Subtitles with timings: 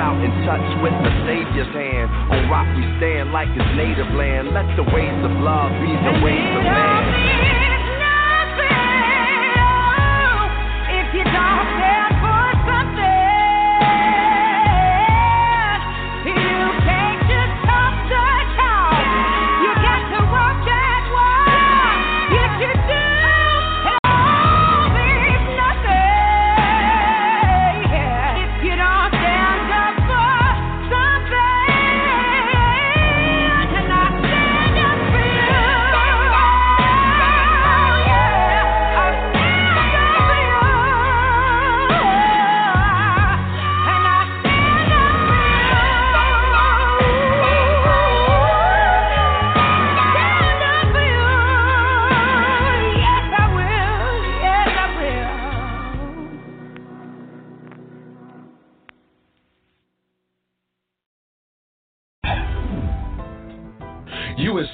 [0.00, 2.08] out in touch with the Savior's hand.
[2.32, 4.56] On rock we stand like his native land.
[4.56, 7.69] Let the ways of love be the ways of man.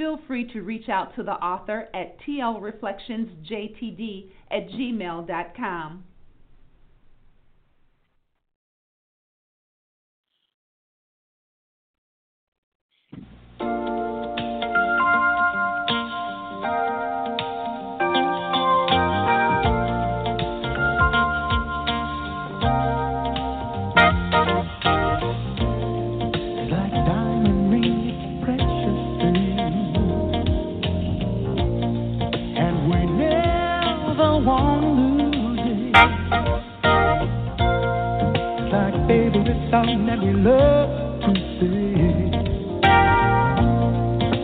[0.00, 6.04] Feel free to reach out to the author at tlreflectionsjtd at gmail.com.
[39.70, 42.34] song that we love to sing.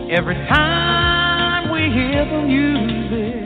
[0.09, 3.43] Every time we hear the music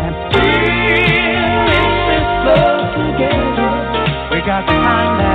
[0.00, 1.64] and feel
[2.10, 3.72] this love together,
[4.32, 5.29] we got the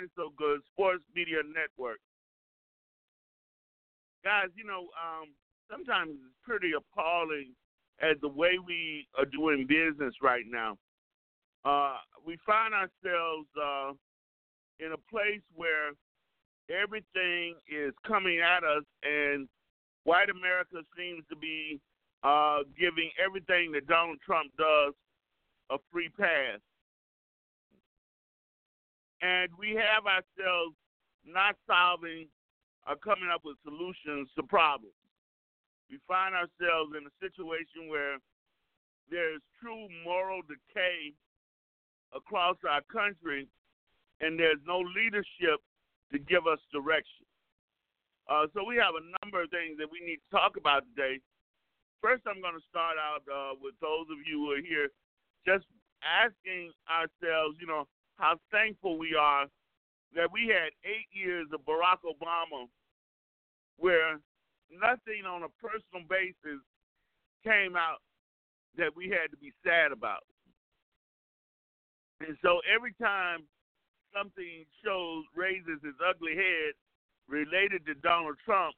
[0.00, 1.98] Had So Good Sports Media Network.
[4.24, 5.32] Guys, you know, um,
[5.70, 7.54] sometimes it's pretty appalling
[8.02, 10.76] at the way we are doing business right now.
[11.64, 13.92] Uh, we find ourselves uh,
[14.80, 15.92] in a place where
[16.68, 19.48] everything is coming at us, and
[20.04, 21.80] white America seems to be
[22.22, 24.92] uh, giving everything that Donald Trump does
[25.70, 26.60] a free pass.
[29.22, 30.76] And we have ourselves
[31.24, 32.28] not solving
[32.86, 34.94] or coming up with solutions to problems.
[35.90, 38.18] We find ourselves in a situation where
[39.10, 41.14] there's true moral decay
[42.14, 43.46] across our country,
[44.20, 45.62] and there's no leadership
[46.12, 47.26] to give us direction.
[48.26, 51.22] Uh, so we have a number of things that we need to talk about today.
[52.02, 54.90] First, I'm going to start out uh, with those of you who are here,
[55.46, 55.66] just
[56.02, 59.46] asking ourselves, you know, how thankful we are
[60.14, 62.66] that we had eight years of Barack Obama
[63.78, 64.18] where
[64.72, 66.60] nothing on a personal basis
[67.44, 68.00] came out
[68.76, 70.24] that we had to be sad about.
[72.20, 73.44] And so every time
[74.16, 76.72] something shows raises its ugly head
[77.28, 78.74] related to Donald Trump,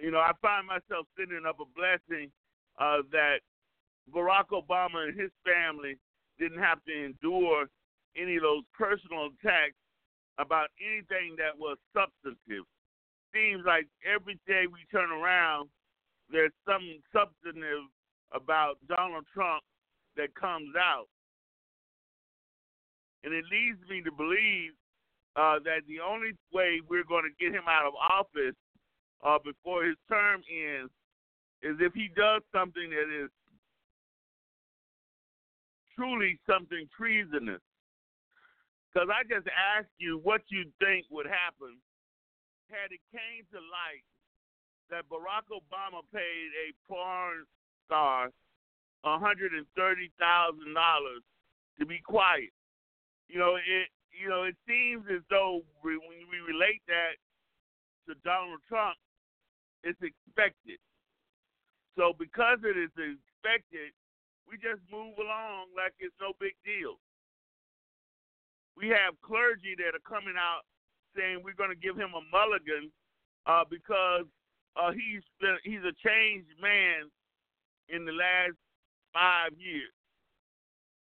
[0.00, 2.32] you know, I find myself sending up a blessing
[2.80, 3.38] uh, that
[4.12, 5.96] Barack Obama and his family
[6.38, 7.66] didn't have to endure
[8.16, 9.76] any of those personal attacks
[10.38, 12.64] about anything that was substantive
[13.32, 15.68] seems like every day we turn around,
[16.30, 17.88] there's something substantive
[18.32, 19.62] about Donald Trump
[20.16, 21.08] that comes out.
[23.24, 24.72] And it leads me to believe
[25.36, 28.56] uh, that the only way we're going to get him out of office
[29.24, 30.92] uh, before his term ends
[31.62, 33.30] is if he does something that is
[35.96, 37.60] truly something treasonous.
[38.92, 41.80] Because I just asked you what you think would happen
[42.68, 44.04] had it came to light
[44.92, 47.44] that Barack Obama paid a porn
[47.86, 48.28] star
[49.04, 49.64] $130,000
[51.78, 52.52] to be quiet.
[53.28, 57.16] You know, it you know, it seems as though we, when we relate that
[58.06, 59.00] to Donald Trump,
[59.82, 60.76] it's expected.
[61.96, 63.96] So because it is expected,
[64.44, 67.00] we just move along like it's no big deal.
[68.76, 70.64] We have clergy that are coming out
[71.16, 72.90] saying we're going to give him a mulligan
[73.46, 74.24] uh, because
[74.76, 77.10] uh, he's been, he's a changed man
[77.88, 78.56] in the last
[79.12, 79.92] five years.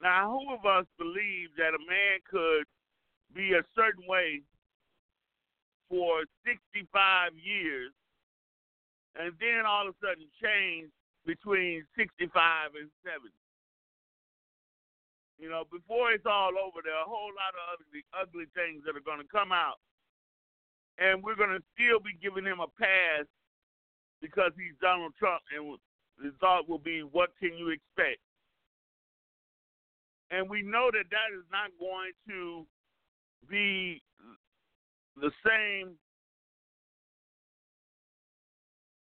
[0.02, 2.68] Now, who of us believe that a man could
[3.34, 4.42] be a certain way
[5.90, 7.92] for 65 years
[9.16, 10.92] and then all of a sudden change
[11.26, 13.32] between 65 and 70?
[15.38, 18.84] You know, before it's all over, there are a whole lot of ugly, ugly things
[18.86, 19.84] that are going to come out.
[20.98, 23.28] And we're going to still be giving him a pass
[24.22, 25.44] because he's Donald Trump.
[25.52, 25.76] And
[26.18, 28.24] the thought will be, what can you expect?
[30.32, 32.66] And we know that that is not going to
[33.50, 34.02] be
[35.16, 35.96] the same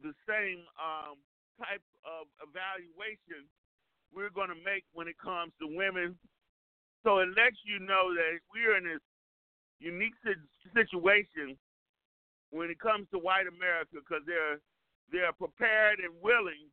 [0.02, 1.16] the same um,
[1.58, 3.48] type of evaluation
[4.14, 6.16] we're going to make when it comes to women.
[7.04, 9.04] So it lets you know that we're in this
[9.78, 10.16] unique
[10.74, 11.56] situation
[12.50, 14.58] when it comes to white America because they're
[15.12, 16.66] they're prepared and willing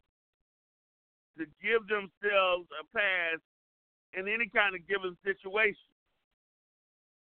[1.37, 3.37] to give themselves a pass
[4.17, 5.93] in any kind of given situation.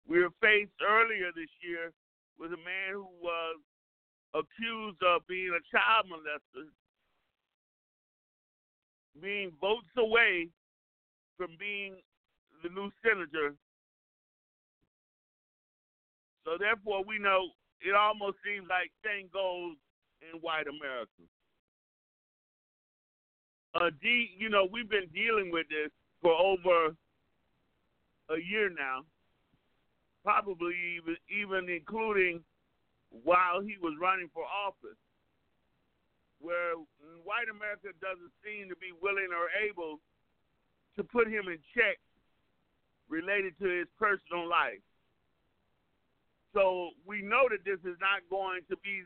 [0.06, 1.90] We were faced earlier this year
[2.38, 3.58] with a man who was
[4.34, 6.66] accused of being a child molester
[9.20, 10.48] being votes away
[11.36, 11.94] from being
[12.62, 13.54] the new senator.
[16.44, 19.76] So therefore, we know it almost seems like same goes
[20.20, 21.24] in white America.
[23.74, 25.90] Uh, D, you know, we've been dealing with this
[26.22, 26.94] for over
[28.30, 29.00] a year now,
[30.22, 32.40] probably even even including
[33.10, 34.98] while he was running for office
[36.44, 36.76] where
[37.24, 39.96] white America doesn't seem to be willing or able
[40.96, 41.96] to put him in check
[43.08, 44.84] related to his personal life.
[46.52, 49.02] So we know that this is not going to be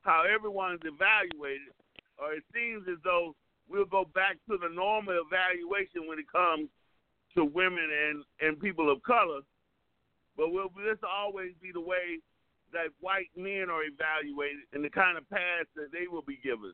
[0.00, 1.74] how everyone's evaluated,
[2.16, 3.34] or it seems as though
[3.68, 6.70] we'll go back to the normal evaluation when it comes
[7.34, 9.42] to women and, and people of color.
[10.38, 12.22] But will this always be the way
[12.72, 16.72] that white men are evaluated and the kind of pass that they will be given.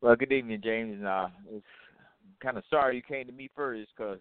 [0.00, 0.98] Well, good evening, James.
[0.98, 1.66] And Uh, it's
[2.42, 4.18] kind of sorry you came to me first because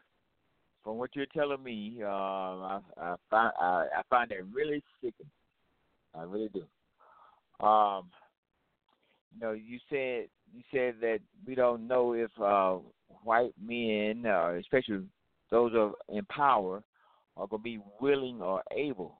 [0.84, 5.32] from what you're telling me, uh, I, I find I, I find that really sickening.
[6.16, 7.66] I really do.
[7.66, 8.10] Um,
[9.34, 12.78] you know, you said you said that we don't know if uh,
[13.24, 15.02] white men, uh, especially
[15.50, 16.84] those of in power,
[17.38, 19.20] are going to be willing or able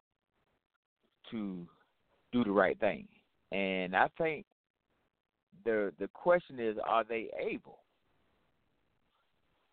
[1.32, 1.68] to
[2.32, 3.08] do the right thing.
[3.52, 4.46] And I think
[5.66, 7.80] the the question is, are they able?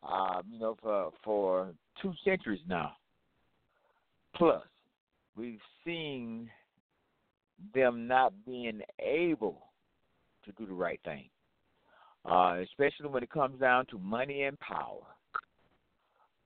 [0.02, 1.68] Um, you know, for for
[2.00, 2.92] two centuries now,
[4.34, 4.62] plus,
[5.36, 6.50] we've seen
[7.74, 9.66] them not being able
[10.44, 11.28] to do the right thing,
[12.24, 15.02] uh, especially when it comes down to money and power.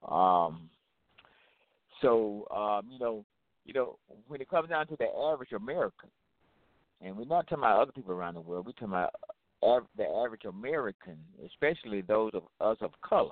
[0.08, 0.68] Um,
[2.04, 3.24] so um, you know,
[3.64, 6.10] you know, when it comes down to the average American,
[7.00, 9.14] and we're not talking about other people around the world, we're talking about
[9.62, 13.30] av- the average American, especially those of us of color.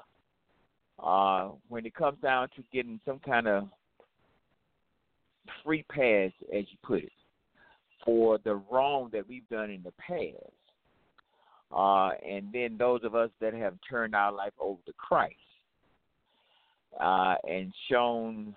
[1.03, 3.65] Uh, when it comes down to getting some kind of
[5.65, 7.13] free pass, as you put it,
[8.05, 10.53] for the wrong that we've done in the past,
[11.75, 15.35] uh, and then those of us that have turned our life over to Christ
[17.01, 18.55] uh, and shown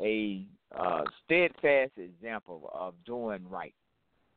[0.00, 0.46] a
[0.78, 3.74] uh, steadfast example of doing right,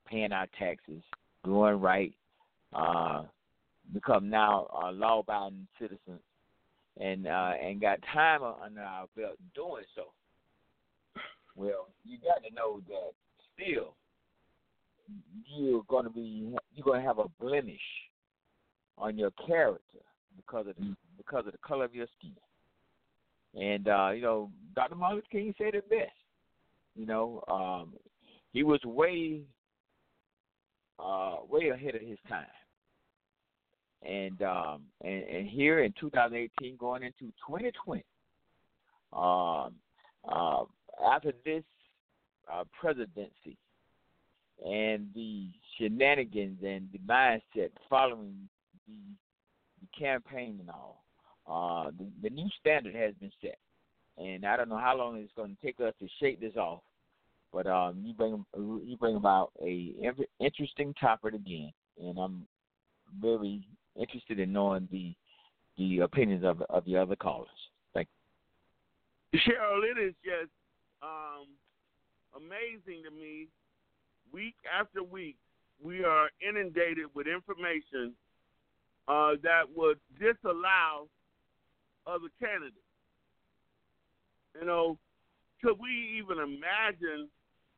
[0.08, 1.02] paying our taxes,
[1.44, 2.14] doing right,
[2.74, 3.24] uh,
[3.94, 6.22] become now a law-abiding citizens,
[7.00, 10.12] and uh, and got time under our belt doing so.
[11.56, 13.14] Well, you got to know that
[13.54, 13.96] still
[15.46, 17.80] you're going to be you're going to have a blemish
[18.98, 20.00] on your character
[20.36, 22.34] because of the, because of the color of your skin.
[23.60, 24.96] And uh, you know, Dr.
[24.96, 26.12] Martin Luther King said it best.
[26.96, 27.94] You know, um,
[28.54, 29.42] he was way
[31.00, 32.46] uh, way ahead of his time.
[34.04, 38.04] And um, and, and here in 2018, going into 2020,
[39.14, 39.74] um,
[40.28, 40.64] uh,
[41.06, 41.64] after this
[42.52, 43.58] uh, presidency
[44.66, 48.50] and the shenanigans and the mindset following
[48.88, 48.94] the,
[49.82, 51.04] the campaign and all,
[51.50, 53.58] uh, the, the new standard has been set,
[54.18, 56.82] and I don't know how long it's going to take us to shake this off.
[57.54, 59.94] But um, you bring you bring about a
[60.40, 62.46] interesting topic again, and I'm
[63.22, 65.16] very interested in knowing the
[65.78, 67.48] the opinions of of the other callers.
[67.94, 68.10] Thank
[69.32, 69.40] you.
[69.40, 70.52] Cheryl, it is just
[71.02, 71.48] um,
[72.36, 73.48] amazing to me.
[74.34, 75.38] Week after week,
[75.82, 78.14] we are inundated with information
[79.08, 81.08] uh, that would disallow
[82.08, 82.78] other candidates.
[84.60, 84.98] You know,
[85.64, 87.30] could we even imagine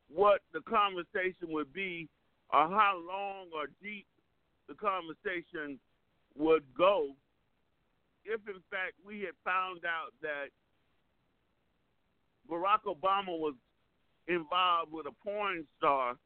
[0.08, 2.08] what the conversation would be
[2.52, 4.06] or how long or deep
[4.68, 5.78] the conversation
[6.36, 7.14] would go
[8.24, 10.48] if, in fact, we had found out that
[12.50, 13.54] Barack Obama was
[14.28, 16.16] involved with a porn star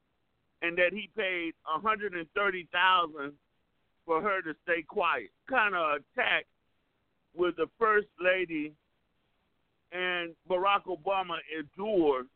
[0.63, 3.33] and that he paid 130000
[4.07, 5.31] for her to stay quiet.
[5.49, 6.47] Kind of attack
[7.35, 8.73] with the first lady
[9.93, 12.27] and Barack Obama endured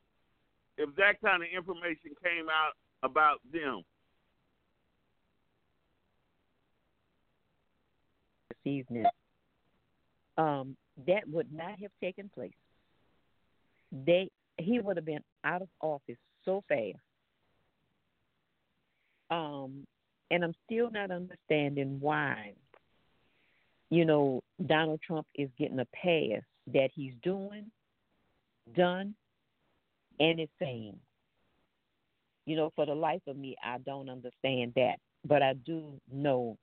[0.77, 3.83] if that kind of information came out about them.
[8.49, 9.05] This evening,
[10.37, 12.53] um, that would not have taken place.
[13.91, 16.97] They he would have been out of office so fast.
[19.31, 19.87] Um,
[20.31, 22.55] and I'm still not understanding why
[23.91, 27.71] you know, Donald Trump is getting a pass that he's doing,
[28.77, 29.15] done,
[30.21, 30.99] and is saying.
[32.47, 34.97] You know, for the life of me, I don't understand that.
[35.25, 36.57] But I do know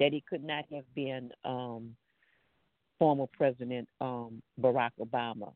[0.00, 1.96] that it could not have been um,
[2.98, 5.52] former President um, Barack Obama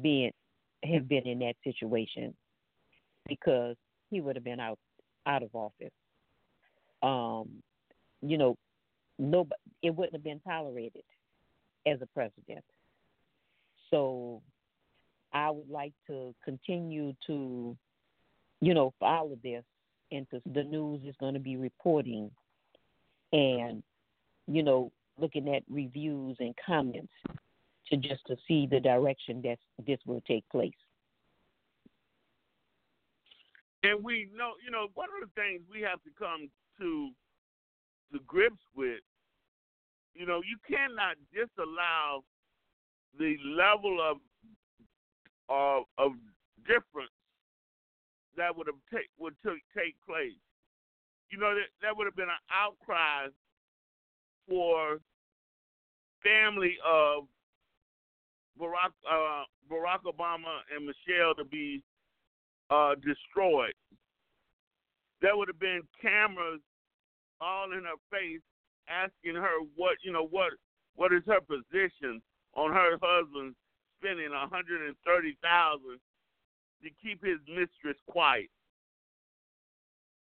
[0.00, 0.32] being
[0.84, 2.34] have been in that situation
[3.28, 3.76] because
[4.10, 4.78] he would have been out
[5.26, 5.92] out of office.
[7.02, 7.62] Um,
[8.20, 8.56] you know,
[9.22, 9.46] no,
[9.82, 11.04] it wouldn't have been tolerated
[11.86, 12.64] as a president.
[13.90, 14.42] So
[15.32, 17.76] I would like to continue to,
[18.60, 19.64] you know, follow this
[20.10, 22.30] into the news is going to be reporting
[23.32, 23.82] and,
[24.46, 27.12] you know, looking at reviews and comments
[27.90, 30.72] to just to see the direction that this will take place.
[33.82, 37.10] And we know, you know, one of the things we have to come to
[38.12, 39.00] the grips with
[40.14, 42.24] you know, you cannot disallow
[43.18, 44.16] the level of
[45.48, 46.12] of, of
[46.66, 47.12] difference
[48.36, 50.38] that would have take would take take place.
[51.30, 53.28] You know that that would have been an outcry
[54.48, 54.98] for
[56.22, 57.24] family of
[58.60, 61.82] Barack uh, Barack Obama and Michelle to be
[62.70, 63.74] uh, destroyed.
[65.20, 66.60] There would have been cameras
[67.40, 68.40] all in her face
[68.88, 70.52] asking her what you know what
[70.96, 72.20] what is her position
[72.54, 73.54] on her husband
[73.98, 75.98] spending a hundred and thirty thousand
[76.82, 78.50] to keep his mistress quiet.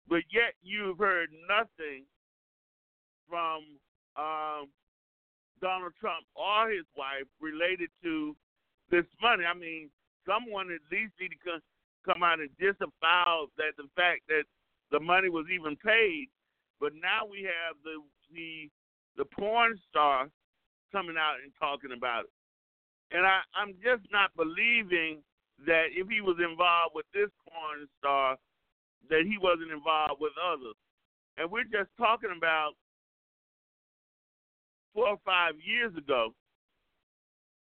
[0.10, 2.06] But yet you've heard nothing
[3.30, 3.78] from
[4.16, 4.72] um,
[5.62, 8.36] Donald Trump or his wife related to
[8.90, 9.44] this money.
[9.44, 9.90] I mean,
[10.26, 11.62] someone at least need to come,
[12.06, 14.44] come out and disavow that the fact that
[14.92, 16.30] the money was even paid.
[16.80, 18.00] But now we have the
[18.34, 18.70] the
[19.18, 20.30] the porn star
[20.92, 22.34] coming out and talking about it.
[23.12, 25.24] And I, I'm just not believing
[25.66, 28.38] that if he was involved with this porn star,
[29.10, 30.76] that he wasn't involved with others.
[31.38, 32.74] And we're just talking about
[34.94, 36.34] four or five years ago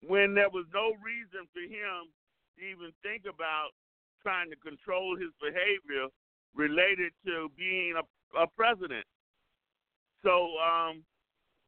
[0.07, 2.09] when there was no reason for him
[2.57, 3.71] to even think about
[4.21, 6.07] trying to control his behavior
[6.53, 8.03] related to being a,
[8.37, 9.05] a president.
[10.23, 11.03] So um,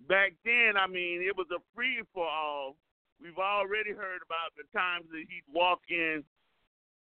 [0.08, 2.76] back then, I mean, it was a free for all.
[3.22, 6.24] We've already heard about the times that he'd walk in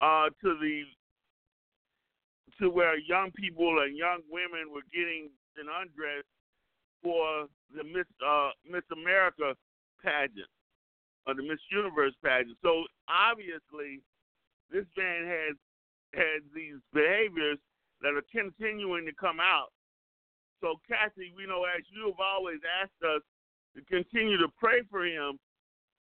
[0.01, 0.83] uh, to the
[2.59, 6.25] to where young people and young women were getting an undress
[7.03, 9.55] for the Miss uh, Miss America
[10.03, 10.49] pageant
[11.27, 12.57] or the Miss Universe pageant.
[12.61, 14.01] So obviously,
[14.71, 15.55] this man has
[16.15, 17.59] has these behaviors
[18.01, 19.71] that are continuing to come out.
[20.61, 23.21] So Kathy, we know as you have always asked us
[23.75, 25.39] to continue to pray for him,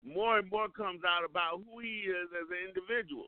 [0.03, 3.27] more and more comes out about who he is as an individual.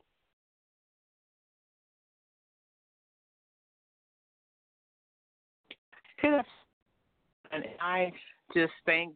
[7.52, 8.12] And I
[8.54, 9.14] just think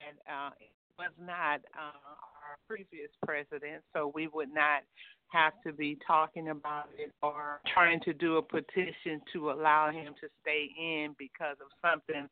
[0.00, 4.82] that uh, it was not uh, our previous president, so we would not
[5.28, 10.14] have to be talking about it or trying to do a petition to allow him
[10.20, 12.28] to stay in because of something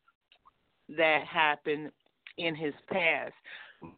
[0.97, 1.91] that happened
[2.37, 3.33] in his past.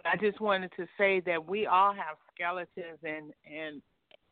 [0.06, 3.82] I just wanted to say that we all have skeletons and and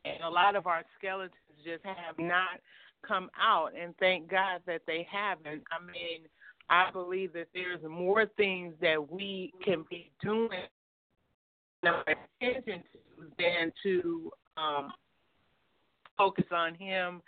[0.06, 1.34] and a lot of our skeletons
[1.66, 2.62] just have not
[3.06, 5.64] come out and thank God that they haven't.
[5.72, 6.28] I mean,
[6.70, 10.50] I believe that there's more things that we can be doing
[11.84, 13.00] attention to
[13.38, 14.92] than to um,
[16.18, 17.22] focus on him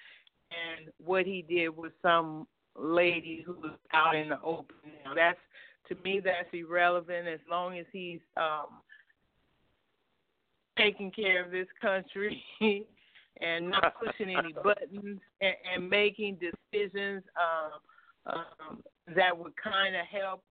[0.51, 4.75] and what he did with some lady who was out in the open.
[5.05, 5.39] Now, that's
[5.89, 8.67] to me that's irrelevant as long as he's um,
[10.77, 12.43] taking care of this country
[13.41, 18.83] and not pushing any buttons and, and making decisions um, um,
[19.15, 20.43] that would kind of help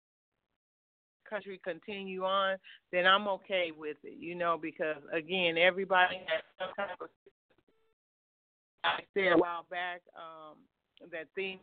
[1.30, 2.56] country continue on,
[2.92, 7.08] then I'm okay with it, you know, because again, everybody has some type of.
[8.82, 10.56] I said a while back um,
[11.12, 11.60] that things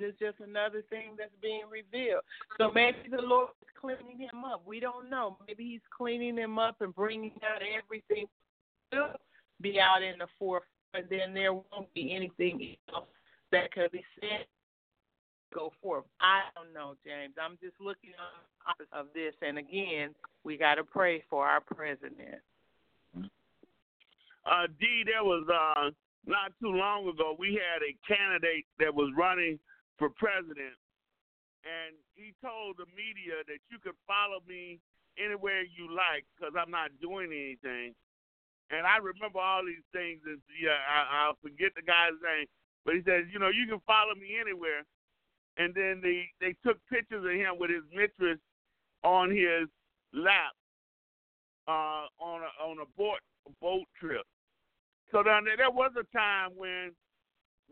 [0.00, 2.22] It's just another thing that's being revealed.
[2.58, 4.62] So maybe the Lord is cleaning him up.
[4.66, 5.36] We don't know.
[5.46, 8.26] Maybe He's cleaning him up and bringing out everything.
[8.92, 9.08] Will
[9.60, 11.10] be out in the forefront.
[11.10, 13.06] Then there won't be anything else
[13.50, 14.46] that could be said
[15.54, 16.04] go forth.
[16.20, 17.34] I don't know, James.
[17.40, 18.34] I'm just looking on
[18.92, 22.40] of this, and again, we got to pray for our president.
[24.44, 25.92] Uh, D, there was uh,
[26.26, 29.58] not too long ago, we had a candidate that was running
[29.98, 30.76] for president,
[31.64, 34.80] and he told the media that you could follow me
[35.20, 37.94] anywhere you like because I'm not doing anything.
[38.72, 42.48] And I remember all these things, and yeah, I, I'll forget the guy's name,
[42.88, 44.88] but he says, you know, you can follow me anywhere
[45.56, 48.38] and then they they took pictures of him with his mistress
[49.02, 49.68] on his
[50.12, 50.52] lap
[51.68, 54.22] uh, on a on a boat a boat trip.
[55.12, 56.90] So then there was a time when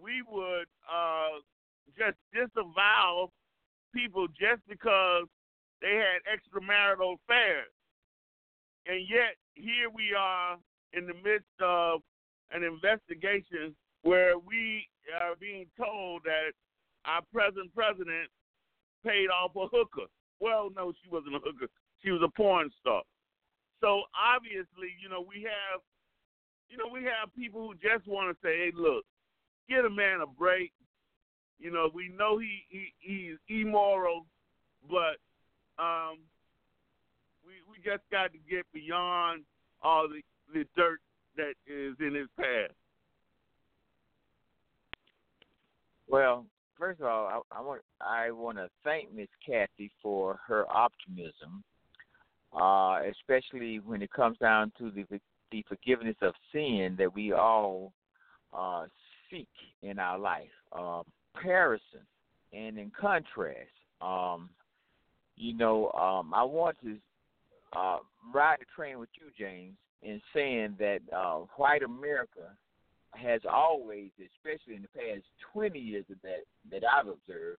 [0.00, 1.40] we would uh,
[1.98, 3.30] just disavow
[3.94, 5.24] people just because
[5.80, 7.72] they had extramarital affairs,
[8.86, 10.56] and yet here we are
[10.92, 12.00] in the midst of
[12.52, 14.86] an investigation where we
[15.20, 16.52] are being told that
[17.04, 18.30] our present president
[19.04, 20.06] paid off a hooker.
[20.40, 21.66] Well, no, she wasn't a hooker.
[22.02, 23.02] She was a porn star.
[23.80, 25.80] So obviously, you know, we have,
[26.68, 29.04] you know, we have people who just want to say, "Hey, look,
[29.68, 30.72] get a man a break."
[31.58, 34.26] You know, we know he, he he's immoral,
[34.88, 35.18] but
[35.82, 36.18] um,
[37.44, 39.42] we we just got to get beyond
[39.82, 41.00] all the the dirt
[41.36, 42.74] that is in his past.
[46.08, 46.46] Well,
[46.82, 51.62] first of all, I, I want I want to thank Miss Kathy for her optimism,
[52.52, 55.04] uh, especially when it comes down to the
[55.52, 57.92] the forgiveness of sin that we all
[58.52, 58.86] uh,
[59.30, 59.46] seek
[59.82, 60.50] in our life.
[60.72, 61.02] Uh,
[61.34, 62.00] comparison
[62.52, 64.50] and in contrast, um,
[65.36, 66.96] you know, um, I want to
[67.78, 67.98] uh,
[68.34, 72.56] ride the train with you, James, in saying that uh, white America
[73.14, 77.58] has always, especially in the past 20 years of that that I've observed,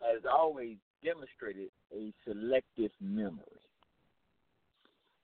[0.00, 3.42] has always demonstrated a selective memory.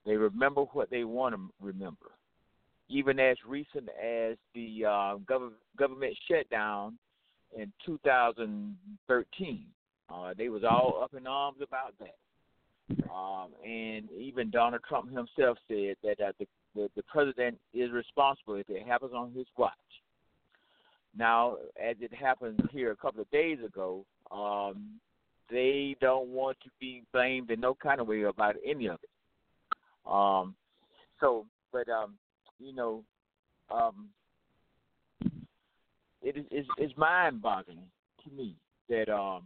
[0.05, 2.11] They remember what they want to remember.
[2.89, 6.97] Even as recent as the uh, gov- government shutdown
[7.57, 9.65] in 2013,
[10.13, 12.15] uh, they was all up in arms about that.
[13.09, 18.55] Um, and even Donald Trump himself said that uh, the, the the president is responsible
[18.55, 19.71] if it happens on his watch.
[21.17, 24.99] Now, as it happened here a couple of days ago, um,
[25.51, 29.09] they don't want to be blamed in no kind of way about any of it.
[30.11, 30.55] Um,
[31.19, 32.15] so, but um,
[32.59, 33.03] you know,
[33.71, 34.09] um,
[36.21, 37.85] it is it's, it's mind-boggling
[38.23, 38.55] to me
[38.89, 39.43] that um,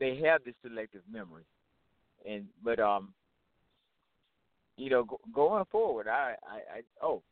[0.00, 1.44] they have this selective memory
[2.28, 3.12] and but um,
[4.76, 7.22] you know, go, going forward, I, I, I oh,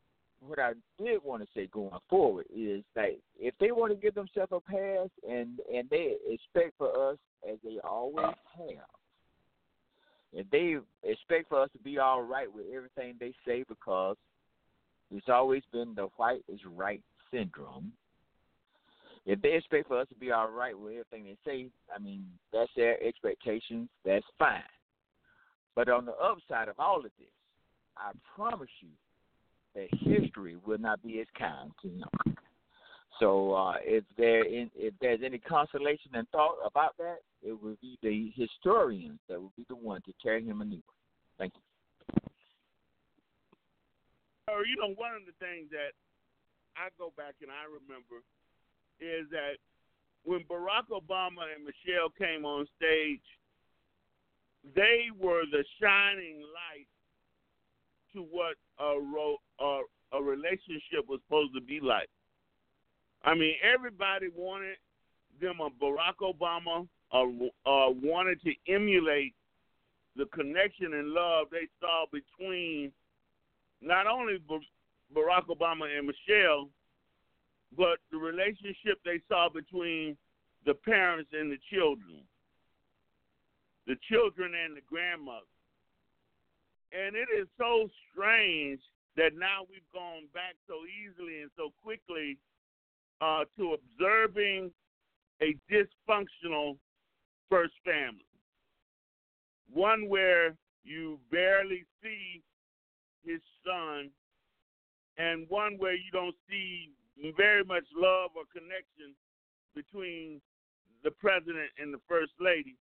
[0.46, 4.14] what I did want to say going forward is that if they want to give
[4.14, 8.86] themselves a pass and and they expect for us as they always have,
[10.32, 14.16] if they expect for us to be all right with everything they say because
[15.10, 17.92] it's always been the white is right syndrome.
[19.26, 22.24] If they expect for us to be all right with everything they say, I mean
[22.52, 23.88] that's their expectations.
[24.04, 24.62] That's fine.
[25.76, 27.28] But on the upside of all of this,
[27.96, 28.88] I promise you
[29.74, 32.36] that history will not be as kind to him.
[33.18, 37.76] So uh, if there in, if there's any consolation and thought about that, it will
[37.80, 40.98] be the historians that will be the one to carry him a new one.
[41.38, 41.62] Thank you.
[44.48, 45.92] Or you know, one of the things that
[46.76, 48.24] I go back and I remember
[48.98, 49.60] is that
[50.24, 53.24] when Barack Obama and Michelle came on stage
[54.74, 56.86] they were the shining light
[58.14, 62.08] to what a, ro- a, a relationship was supposed to be like.
[63.24, 64.76] I mean, everybody wanted
[65.40, 67.22] them a Barack Obama, uh,
[67.68, 69.34] uh, wanted to emulate
[70.16, 72.92] the connection and love they saw between
[73.80, 74.38] not only
[75.14, 76.68] Barack Obama and Michelle,
[77.76, 80.16] but the relationship they saw between
[80.66, 82.22] the parents and the children
[83.86, 85.50] the children and the grandmother.
[86.92, 88.80] And it is so strange
[89.16, 92.38] that now we've gone back so easily and so quickly
[93.20, 94.70] uh, to observing
[95.42, 96.76] a dysfunctional
[97.48, 98.26] first family.
[99.72, 102.42] One where you barely see
[103.24, 104.10] his son,
[105.18, 106.90] and one where you don't see
[107.36, 109.14] very much love or connection
[109.74, 110.40] between
[111.04, 112.76] the president and the first lady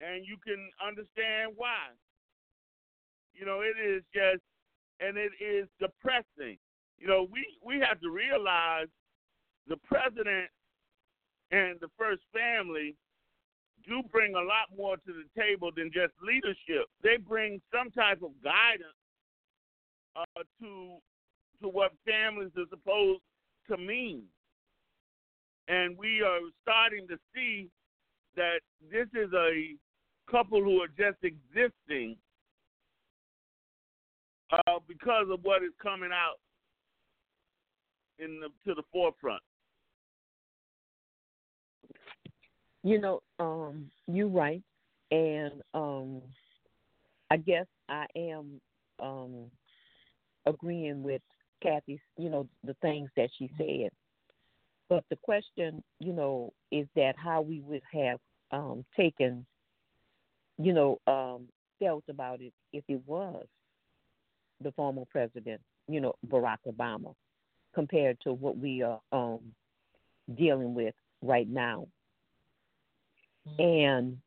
[0.00, 1.92] and you can understand why.
[3.34, 4.42] You know, it is just,
[5.00, 6.58] and it is depressing.
[6.98, 8.86] You know, we we have to realize
[9.66, 10.48] the president
[11.50, 12.94] and the first family
[13.86, 16.88] do bring a lot more to the table than just leadership.
[17.02, 18.96] They bring some type of guidance
[20.16, 20.96] uh, to
[21.62, 23.22] to what families are supposed
[23.68, 24.22] to mean,
[25.68, 27.68] and we are starting to see
[28.36, 29.74] that this is a
[30.30, 32.16] couple who are just existing
[34.52, 36.36] uh, because of what is coming out
[38.18, 39.42] in the, to the forefront.
[42.82, 44.62] You know, um, you're right,
[45.10, 46.20] and um,
[47.30, 48.60] I guess I am
[49.00, 49.46] um,
[50.44, 51.22] agreeing with
[51.62, 53.90] Kathy's, you know, the things that she said.
[54.90, 58.18] But the question, you know, is that how we would have
[58.50, 59.46] um, taken
[60.58, 63.44] you know, um, felt about it if it was
[64.60, 67.14] the former president, you know, Barack Obama,
[67.74, 69.40] compared to what we are um,
[70.36, 71.86] dealing with right now.
[73.48, 73.62] Mm-hmm.
[73.62, 74.18] And,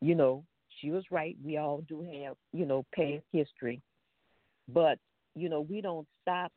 [0.00, 0.44] you know,
[0.80, 1.36] she was right.
[1.44, 3.80] We all do have, you know, past history.
[4.68, 4.98] But,
[5.34, 6.50] you know, we don't stop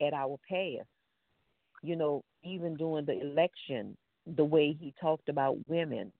[0.00, 0.86] at our past.
[1.82, 3.96] You know, even during the election,
[4.36, 6.12] the way he talked about women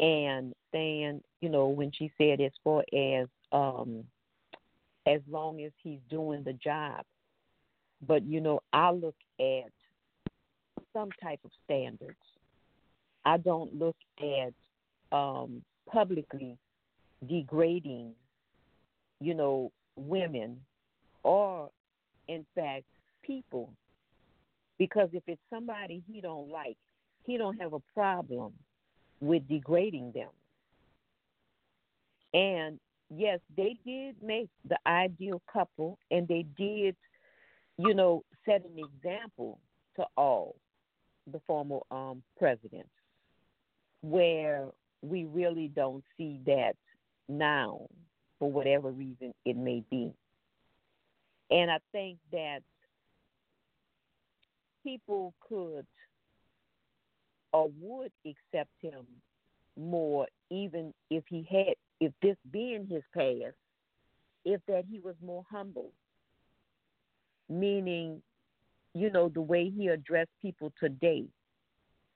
[0.00, 4.04] and saying, you know, when she said as far as um
[5.06, 7.04] as long as he's doing the job.
[8.06, 9.70] But you know, I look at
[10.92, 12.16] some type of standards.
[13.24, 16.56] I don't look at um, publicly
[17.28, 18.12] degrading,
[19.20, 20.58] you know, women
[21.22, 21.70] or,
[22.28, 22.84] in fact,
[23.22, 23.70] people.
[24.78, 26.78] Because if it's somebody he don't like,
[27.24, 28.54] he don't have a problem
[29.20, 30.30] with degrading them.
[32.32, 32.78] And
[33.14, 36.96] yes, they did make the ideal couple, and they did,
[37.76, 39.58] you know, set an example
[39.96, 40.56] to all
[41.30, 42.90] the former um, presidents,
[44.02, 44.68] where
[45.02, 46.72] we really don't see that
[47.28, 47.86] now
[48.38, 50.12] for whatever reason it may be.
[51.50, 52.60] And I think that
[54.82, 55.86] people could
[57.52, 59.06] or would accept him
[59.76, 63.54] more even if he had if this being his past,
[64.44, 65.90] if that he was more humble.
[67.48, 68.22] Meaning,
[68.94, 71.24] you know, the way he addressed people today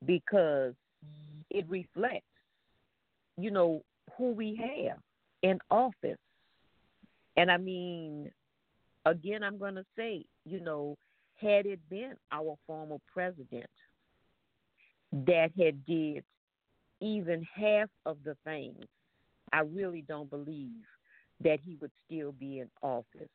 [0.06, 0.74] because
[1.50, 2.24] it reflects,
[3.36, 3.82] you know,
[4.16, 4.98] who we have
[5.42, 6.18] in office.
[7.36, 8.30] And I mean,
[9.04, 10.96] again, I'm going to say, you know,
[11.40, 13.68] had it been our former president
[15.26, 16.24] that had did
[17.00, 18.84] even half of the things,
[19.52, 20.82] I really don't believe
[21.42, 23.28] that he would still be in office.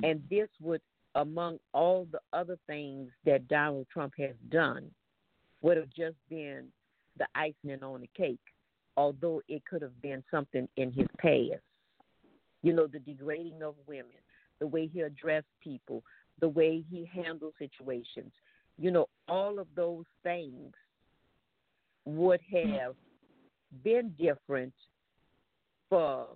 [0.00, 0.10] Mm.
[0.10, 0.80] And this would,
[1.14, 4.90] among all the other things that Donald Trump has done,
[5.62, 6.66] would have just been
[7.18, 8.40] the icing on the cake,
[8.96, 11.62] although it could have been something in his past.
[12.62, 14.06] You know, the degrading of women,
[14.58, 16.02] the way he addressed people,
[16.40, 18.32] the way he handled situations.
[18.78, 20.72] You know, all of those things
[22.16, 22.94] would have
[23.84, 24.72] been different
[25.88, 26.26] for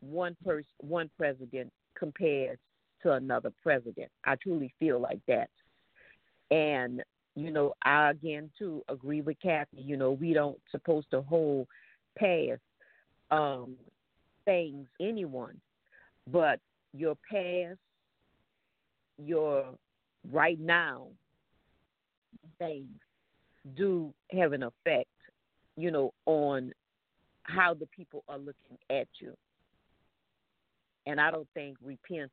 [0.00, 2.58] one person, one president compared
[3.02, 4.10] to another president.
[4.24, 5.50] I truly feel like that.
[6.50, 7.02] And
[7.36, 9.80] you know, I again too agree with Kathy.
[9.80, 11.68] You know, we don't supposed to hold
[12.18, 12.60] past
[13.30, 13.76] um,
[14.44, 15.60] things anyone,
[16.30, 16.58] but
[16.92, 17.78] your past,
[19.18, 19.66] your
[20.32, 21.06] right now
[22.58, 22.88] things
[23.76, 25.08] do have an effect,
[25.76, 26.72] you know, on
[27.42, 29.34] how the people are looking at you.
[31.06, 32.30] And I don't think repent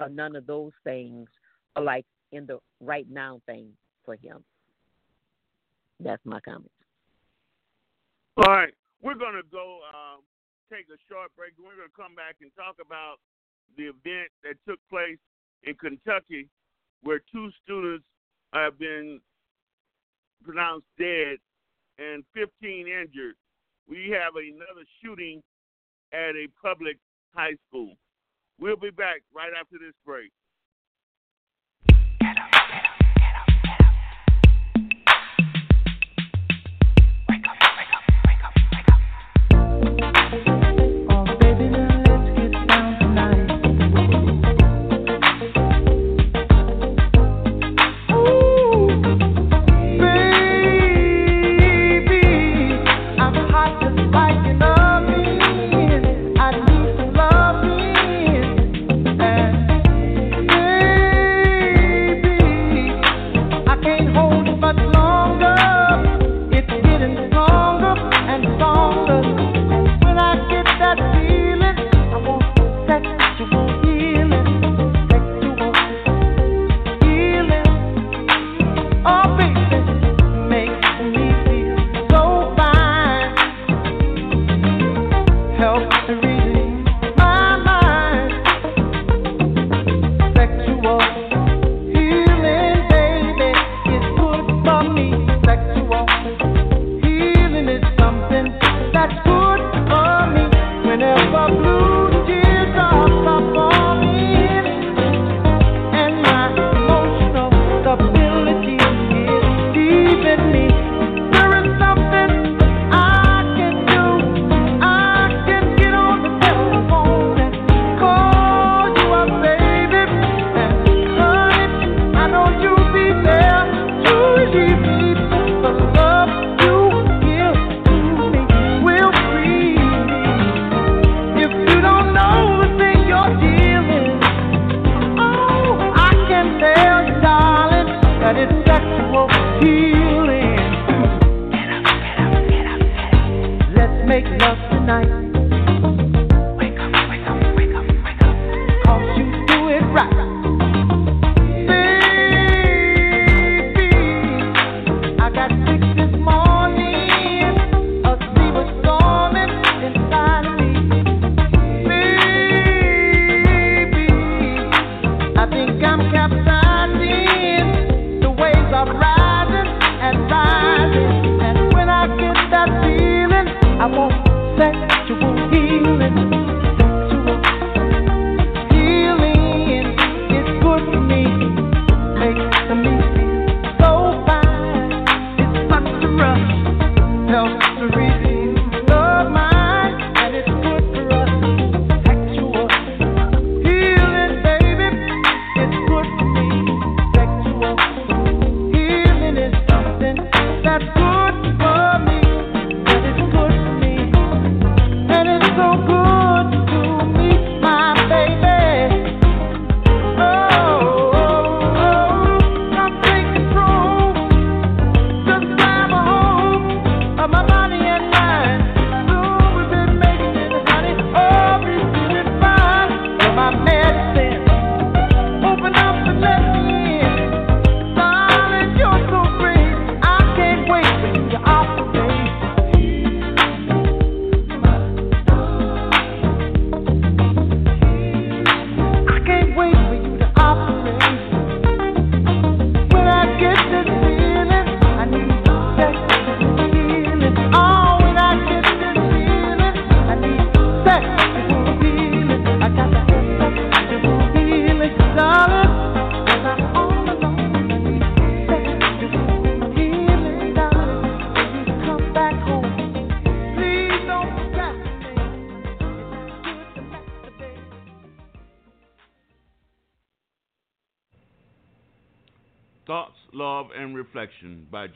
[0.00, 1.28] or none of those things
[1.76, 3.70] are like in the right now thing
[4.04, 4.44] for him.
[6.00, 6.70] That's my comment.
[8.36, 8.74] All right.
[9.02, 10.22] We're going to go um,
[10.70, 11.52] take a short break.
[11.58, 13.16] We're going to come back and talk about
[13.76, 15.18] the event that took place
[15.62, 16.48] in Kentucky
[17.02, 18.04] where two students
[18.52, 19.20] have been
[20.44, 21.38] pronounced dead
[21.98, 23.34] and 15 injured.
[23.88, 25.42] We have another shooting
[26.12, 26.98] at a public
[27.34, 27.94] high school.
[28.60, 30.30] We'll be back right after this break.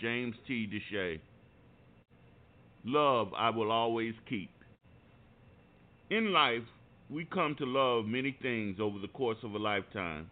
[0.01, 0.67] James T.
[0.67, 1.21] DeShay.
[2.85, 4.51] Love I will always keep.
[6.11, 6.63] In life,
[7.09, 10.31] we come to love many things over the course of a lifetime,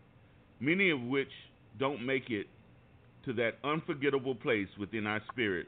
[0.59, 1.31] many of which
[1.79, 2.47] don't make it
[3.25, 5.67] to that unforgettable place within our spirit.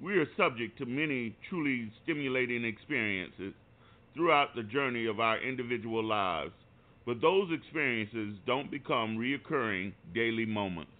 [0.00, 3.54] We are subject to many truly stimulating experiences
[4.14, 6.52] throughout the journey of our individual lives,
[7.04, 10.92] but those experiences don't become reoccurring daily moments.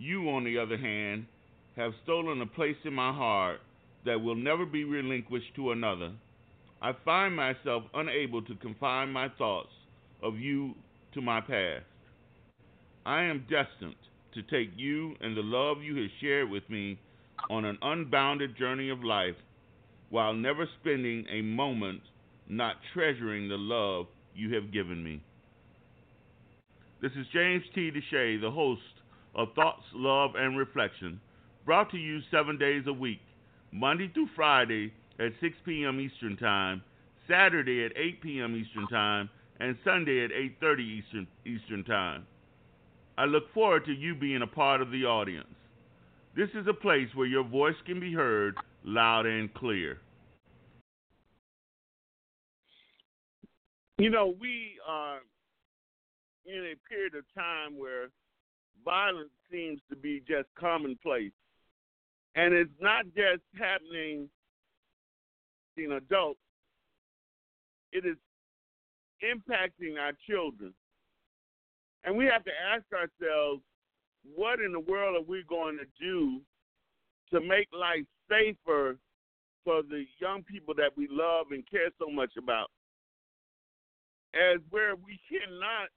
[0.00, 1.26] You, on the other hand,
[1.76, 3.60] have stolen a place in my heart
[4.06, 6.12] that will never be relinquished to another.
[6.80, 9.68] I find myself unable to confine my thoughts
[10.22, 10.72] of you
[11.12, 11.84] to my past.
[13.04, 13.96] I am destined
[14.32, 16.98] to take you and the love you have shared with me
[17.50, 19.36] on an unbounded journey of life
[20.08, 22.00] while never spending a moment
[22.48, 25.20] not treasuring the love you have given me.
[27.02, 27.90] This is James T.
[27.90, 28.80] DeShay, the host
[29.34, 31.20] of Thoughts, Love, and Reflection,
[31.64, 33.20] brought to you seven days a week,
[33.72, 36.00] Monday through Friday at 6 p.m.
[36.00, 36.82] Eastern Time,
[37.28, 38.56] Saturday at 8 p.m.
[38.56, 39.28] Eastern Time,
[39.60, 40.30] and Sunday at
[40.62, 42.26] 8:30 Eastern Eastern Time.
[43.18, 45.54] I look forward to you being a part of the audience.
[46.34, 49.98] This is a place where your voice can be heard loud and clear.
[53.98, 55.18] You know, we are
[56.46, 58.08] in a period of time where
[58.84, 61.32] violence seems to be just commonplace.
[62.34, 64.28] And it's not just happening
[65.76, 66.38] in adults,
[67.92, 68.16] it is
[69.24, 70.74] impacting our children.
[72.04, 73.62] And we have to ask ourselves,
[74.34, 76.40] what in the world are we going to do
[77.32, 78.96] to make life safer
[79.64, 82.70] for the young people that we love and care so much about?
[84.34, 85.88] As where we cannot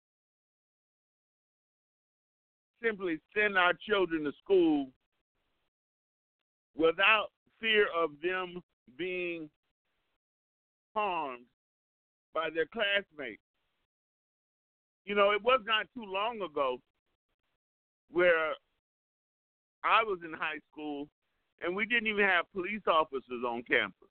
[2.83, 4.87] simply send our children to school
[6.75, 7.27] without
[7.59, 8.61] fear of them
[8.97, 9.49] being
[10.95, 11.45] harmed
[12.33, 13.41] by their classmates.
[15.05, 16.77] You know, it was not too long ago
[18.11, 18.53] where
[19.83, 21.07] I was in high school
[21.61, 24.09] and we didn't even have police officers on campus.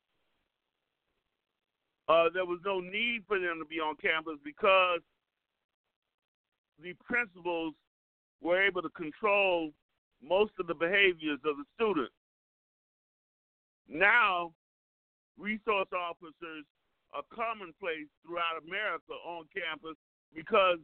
[2.09, 5.01] Uh, there was no need for them to be on campus because
[6.83, 7.75] the principals
[8.43, 9.71] were able to control
[10.23, 12.15] most of the behaviors of the students.
[13.89, 14.53] Now,
[15.39, 16.65] resource officers
[17.15, 19.97] are commonplace throughout America on campus
[20.35, 20.79] because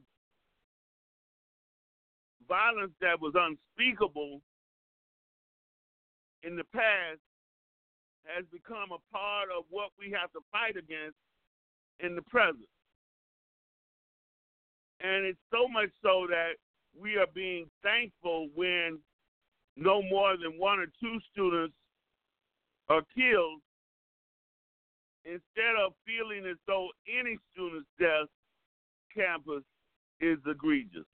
[2.48, 4.40] violence that was unspeakable
[6.42, 7.20] in the past
[8.24, 11.16] has become a part of what we have to fight against
[12.00, 12.68] in the present.
[15.00, 16.59] And it's so much so that
[17.01, 18.99] we are being thankful when
[19.76, 21.74] no more than one or two students
[22.89, 23.61] are killed
[25.24, 28.28] instead of feeling as though any student's death
[29.14, 29.62] campus
[30.20, 31.07] is egregious.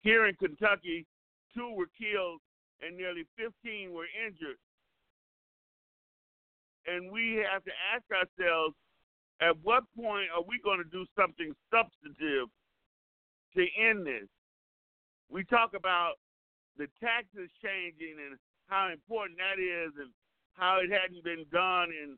[0.00, 1.06] Here in Kentucky,
[1.54, 2.40] two were killed
[2.80, 4.58] and nearly 15 were injured.
[6.86, 8.74] And we have to ask ourselves
[9.40, 12.48] at what point are we going to do something substantive
[13.56, 14.28] to end this?
[15.30, 16.14] We talk about
[16.78, 18.38] the taxes changing and
[18.68, 20.10] how important that is and
[20.54, 22.16] how it hadn't been done in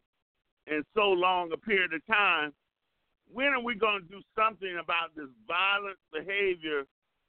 [0.67, 2.53] in so long a period of time.
[3.33, 6.85] When are we going to do something about this violent behavior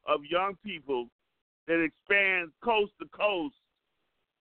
[0.05, 1.07] of young people
[1.67, 3.55] that expands coast to coast?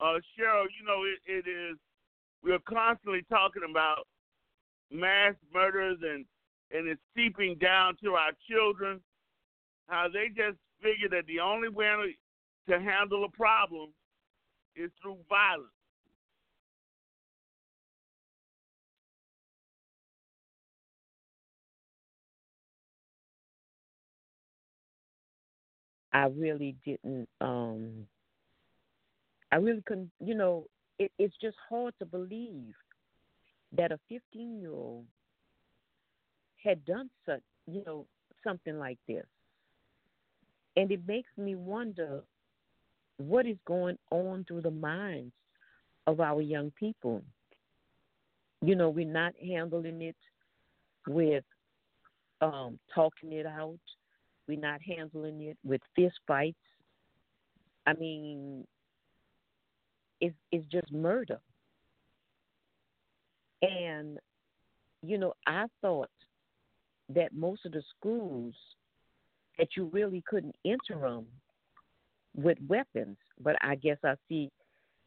[0.00, 1.76] Uh, Cheryl, you know it, it is.
[2.42, 4.06] We're constantly talking about
[4.90, 6.24] mass murders and
[6.70, 9.00] and it's seeping down to our children.
[9.88, 12.16] How they just figure that the only way
[12.68, 13.90] to handle a problem
[14.76, 15.70] is through violence.
[26.12, 28.06] I really didn't um
[29.52, 30.66] I really couldn't you know,
[30.98, 32.74] it, it's just hard to believe
[33.72, 35.06] that a fifteen year old
[36.62, 38.06] had done such you know,
[38.44, 39.26] something like this.
[40.78, 42.22] And it makes me wonder
[43.16, 45.32] what is going on through the minds
[46.06, 47.20] of our young people.
[48.62, 50.14] You know, we're not handling it
[51.08, 51.42] with
[52.40, 53.80] um, talking it out.
[54.46, 56.56] We're not handling it with fist fights.
[57.84, 58.64] I mean,
[60.20, 61.40] it's it's just murder.
[63.62, 64.20] And
[65.02, 66.10] you know, I thought
[67.12, 68.54] that most of the schools
[69.58, 71.26] that you really couldn't enter them
[72.36, 73.16] with weapons.
[73.40, 74.50] But I guess I see,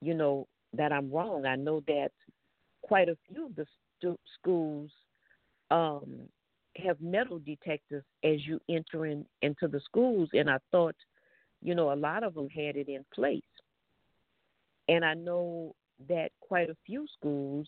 [0.01, 1.45] you know, that I'm wrong.
[1.45, 2.11] I know that
[2.81, 3.65] quite a few of the
[4.39, 4.91] schools
[5.69, 6.27] um,
[6.77, 10.95] have metal detectors as you enter in, into the schools, and I thought,
[11.61, 13.41] you know, a lot of them had it in place.
[14.87, 15.75] And I know
[16.09, 17.67] that quite a few schools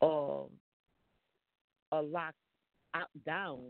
[0.00, 0.44] uh,
[1.92, 2.36] are locked
[2.94, 3.60] out down,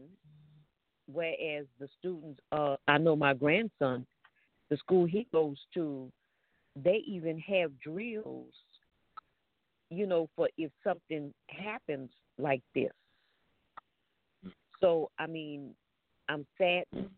[1.13, 4.07] whereas the students, uh, I know my grandson,
[4.71, 6.11] the school he goes to,
[6.77, 8.53] they even have drills,
[9.91, 12.93] you know, for if something happens like this.
[14.81, 15.75] So, I mean,
[16.29, 17.11] I'm saddened.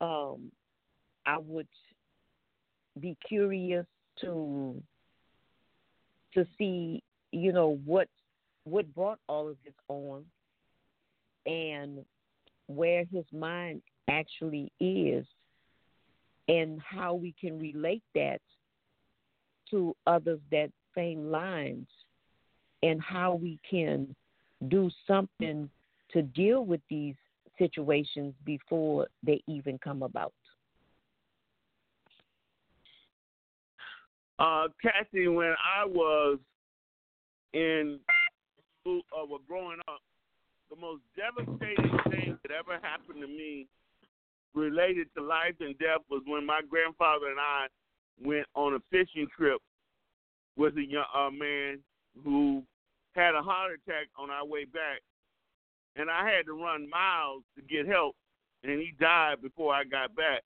[0.00, 0.52] Um,
[1.26, 1.66] I would
[3.00, 3.86] be curious
[4.20, 4.80] to
[6.34, 7.02] to see,
[7.32, 8.08] you know, what
[8.64, 10.24] what brought all of this on
[11.46, 12.04] and
[12.68, 15.26] where his mind actually is
[16.48, 18.40] and how we can relate that
[19.70, 21.86] to others that same lines
[22.82, 24.14] and how we can
[24.68, 25.68] do something
[26.12, 27.14] to deal with these
[27.58, 30.32] situations before they even come about.
[34.38, 36.38] Uh, Kathy, when I was
[37.52, 37.98] in
[38.80, 40.00] school, uh, growing up,
[40.70, 43.66] the most devastating thing that ever happened to me
[44.54, 47.66] related to life and death was when my grandfather and I
[48.22, 49.60] went on a fishing trip
[50.56, 51.78] with a young uh, man
[52.24, 52.62] who
[53.14, 55.00] had a heart attack on our way back,
[55.96, 58.16] and I had to run miles to get help,
[58.62, 60.42] and he died before I got back.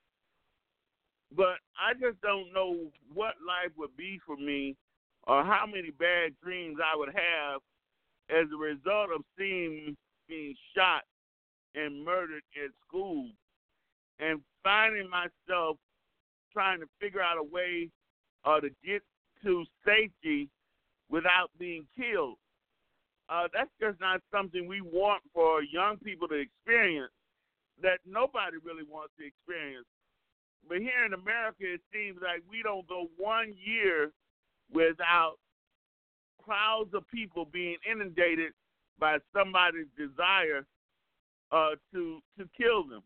[1.34, 2.76] But I just don't know
[3.14, 4.76] what life would be for me
[5.24, 7.60] or how many bad dreams I would have
[8.28, 9.96] as a result of seeing
[10.32, 11.02] being shot
[11.74, 13.28] and murdered at school
[14.18, 15.76] and finding myself
[16.52, 17.90] trying to figure out a way
[18.44, 19.02] uh, to get
[19.44, 20.48] to safety
[21.10, 22.36] without being killed.
[23.28, 27.12] Uh, that's just not something we want for young people to experience
[27.82, 29.86] that nobody really wants to experience.
[30.68, 34.12] But here in America, it seems like we don't go one year
[34.72, 35.34] without
[36.44, 38.52] crowds of people being inundated
[39.02, 40.64] by somebody's desire
[41.50, 43.02] uh, to to kill them.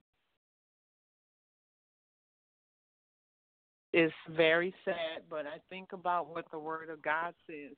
[3.95, 7.75] It's very sad, but I think about what the Word of God says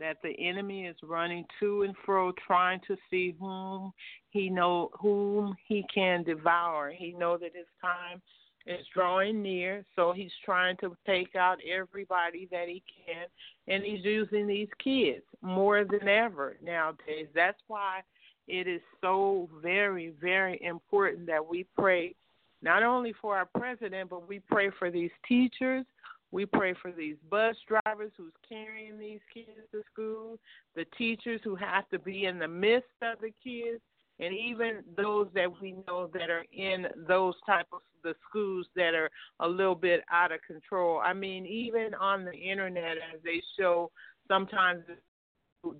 [0.00, 3.92] that the enemy is running to and fro trying to see whom
[4.30, 6.90] he know whom he can devour.
[6.90, 8.20] He know that his time
[8.66, 13.26] is drawing near, so he's trying to take out everybody that he can,
[13.68, 17.26] and he's using these kids more than ever nowadays.
[17.34, 18.00] That's why
[18.48, 22.14] it is so very, very important that we pray
[22.62, 25.84] not only for our president, but we pray for these teachers.
[26.30, 30.38] We pray for these bus drivers who's carrying these kids to school,
[30.74, 33.80] the teachers who have to be in the midst of the kids,
[34.22, 38.94] and even those that we know that are in those type of the schools that
[38.94, 39.10] are
[39.40, 41.00] a little bit out of control.
[41.04, 43.90] I mean, even on the internet, as they show
[44.28, 44.82] sometimes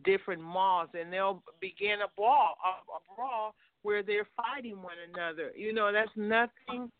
[0.05, 5.51] different malls, and they'll begin a brawl, a, a brawl where they're fighting one another.
[5.57, 6.90] You know, that's nothing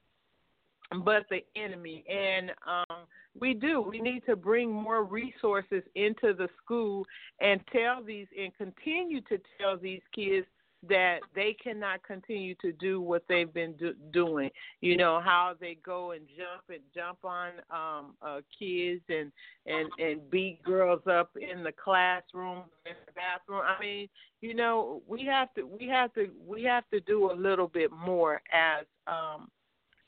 [1.05, 2.05] but the enemy.
[2.09, 3.07] And um,
[3.39, 3.81] we do.
[3.81, 7.05] We need to bring more resources into the school
[7.41, 10.47] and tell these and continue to tell these kids
[10.89, 14.51] that they cannot continue to do what they've been do- doing.
[14.81, 19.31] You know how they go and jump and jump on um uh kids and
[19.67, 23.63] and and beat girls up in the classroom in the bathroom.
[23.65, 24.09] I mean,
[24.41, 27.91] you know, we have to we have to we have to do a little bit
[27.93, 29.49] more as um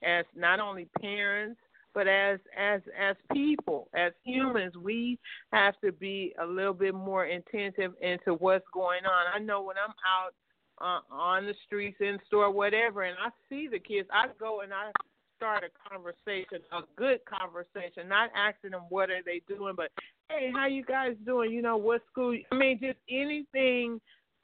[0.02, 1.60] as not only parents
[1.94, 5.18] but as as as people as humans we
[5.52, 9.76] have to be a little bit more intensive into what's going on i know when
[9.76, 10.34] i'm out
[10.80, 14.72] uh, on the streets, in store, whatever, and I see the kids, I go and
[14.72, 14.90] I
[15.36, 19.90] start a conversation, a good conversation, not asking them what are they doing, but
[20.28, 21.52] hey, how you guys doing?
[21.52, 22.36] You know, what school?
[22.50, 24.00] I mean, just anything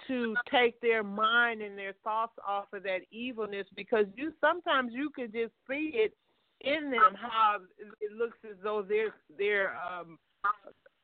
[0.09, 5.11] to take their mind and their thoughts off of that evilness because you sometimes you
[5.14, 6.14] could just see it
[6.62, 10.18] in them how it looks as though they're they're um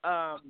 [0.05, 0.41] um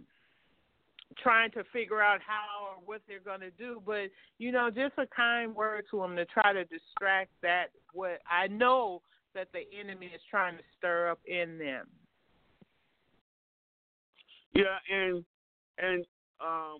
[1.22, 3.82] trying to figure out how or what they're going to do.
[3.84, 8.20] But you know, just a kind word to them to try to distract that what
[8.30, 9.02] I know
[9.34, 11.86] that the enemy is trying to stir up in them.
[14.54, 15.24] Yeah, and
[15.78, 16.04] and
[16.40, 16.78] um,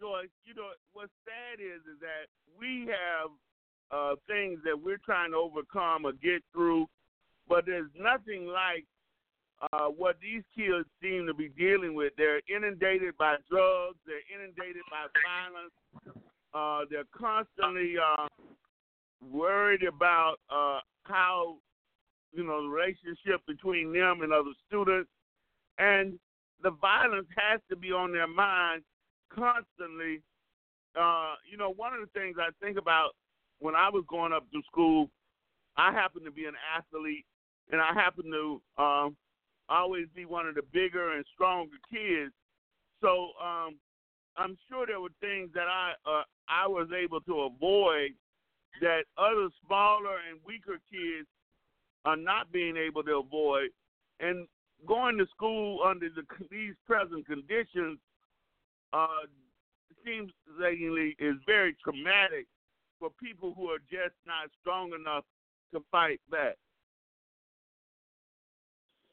[0.00, 3.30] Joyce, you know what's sad is is that we have
[3.90, 6.86] uh, things that we're trying to overcome or get through,
[7.48, 8.84] but there's nothing like
[9.72, 12.12] uh, what these kids seem to be dealing with.
[12.16, 13.98] They're inundated by drugs.
[14.06, 16.18] They're inundated by violence.
[16.54, 18.26] Uh, they're constantly uh,
[19.30, 21.56] worried about uh, how
[22.32, 25.10] you know the relationship between them and other students,
[25.78, 26.18] and
[26.62, 28.82] the violence has to be on their mind
[29.34, 30.20] constantly.
[30.98, 33.10] Uh, you know, one of the things I think about
[33.60, 35.08] when I was going up to school,
[35.76, 37.24] I happened to be an athlete,
[37.70, 39.16] and I happened to um,
[39.72, 42.32] always be one of the bigger and stronger kids.
[43.00, 43.76] So um,
[44.36, 48.10] I'm sure there were things that I uh, I was able to avoid
[48.80, 51.28] that other smaller and weaker kids
[52.04, 53.70] are not being able to avoid.
[54.20, 54.46] And
[54.86, 57.98] going to school under the, these present conditions
[58.92, 59.26] uh,
[60.04, 62.46] seems lately is very traumatic
[62.98, 65.24] for people who are just not strong enough
[65.72, 66.56] to fight back.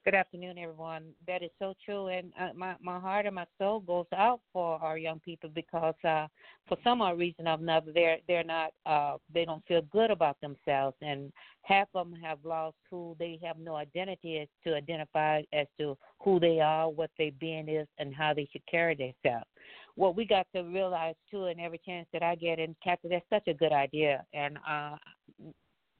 [0.09, 1.03] Good afternoon, everyone.
[1.27, 4.81] That is so true, and uh, my my heart and my soul goes out for
[4.81, 6.25] our young people because, uh,
[6.67, 10.41] for some odd reason or another, they're they're not uh, they don't feel good about
[10.41, 11.31] themselves, and
[11.61, 15.95] half of them have lost who they have no identity as to identify as to
[16.23, 19.45] who they are, what their being is, and how they should carry themselves.
[19.93, 23.29] What we got to realize too, and every chance that I get, and Captain, that's
[23.29, 24.95] such a good idea, and uh,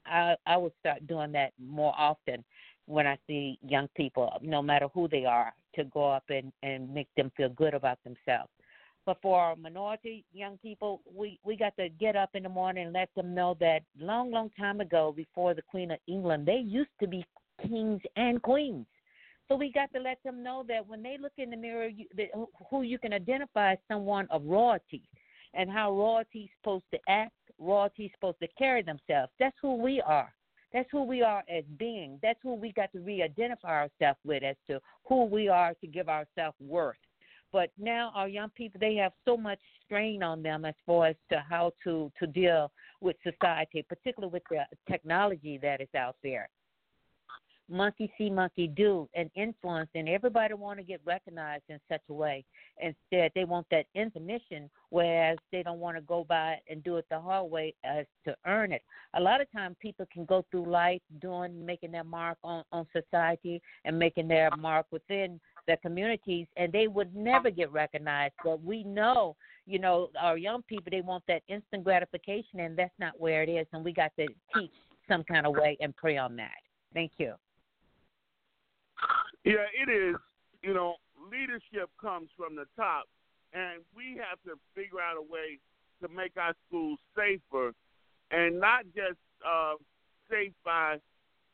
[0.04, 2.44] I I would start doing that more often
[2.90, 6.92] when I see young people, no matter who they are, to go up and, and
[6.92, 8.50] make them feel good about themselves.
[9.06, 12.84] But for our minority young people, we, we got to get up in the morning
[12.86, 16.58] and let them know that long, long time ago, before the Queen of England, they
[16.58, 17.24] used to be
[17.62, 18.86] kings and queens.
[19.48, 22.06] So we got to let them know that when they look in the mirror, you,
[22.16, 22.28] that,
[22.70, 25.02] who you can identify as someone of royalty
[25.54, 29.32] and how royalty is supposed to act, royalty is supposed to carry themselves.
[29.38, 30.32] That's who we are.
[30.72, 32.18] That's who we are as beings.
[32.22, 35.86] That's who we got to re identify ourselves with as to who we are to
[35.86, 36.96] give ourselves worth.
[37.52, 41.16] But now our young people they have so much strain on them as far as
[41.32, 46.48] to how to, to deal with society, particularly with the technology that is out there
[47.70, 52.12] monkey see, monkey do, and influence, and everybody want to get recognized in such a
[52.12, 52.44] way.
[52.80, 57.06] Instead, they want that intermission, whereas they don't want to go by and do it
[57.10, 58.82] the hard way as to earn it.
[59.14, 62.86] A lot of times, people can go through life doing, making their mark on on
[62.92, 68.34] society and making their mark within their communities, and they would never get recognized.
[68.44, 72.98] But we know, you know, our young people they want that instant gratification, and that's
[72.98, 73.66] not where it is.
[73.72, 74.72] And we got to teach
[75.08, 76.58] some kind of way and pray on that.
[76.94, 77.34] Thank you.
[79.44, 80.16] Yeah, it is.
[80.62, 80.96] You know,
[81.30, 83.04] leadership comes from the top,
[83.52, 85.58] and we have to figure out a way
[86.02, 87.72] to make our schools safer,
[88.30, 89.74] and not just uh,
[90.30, 90.98] safe by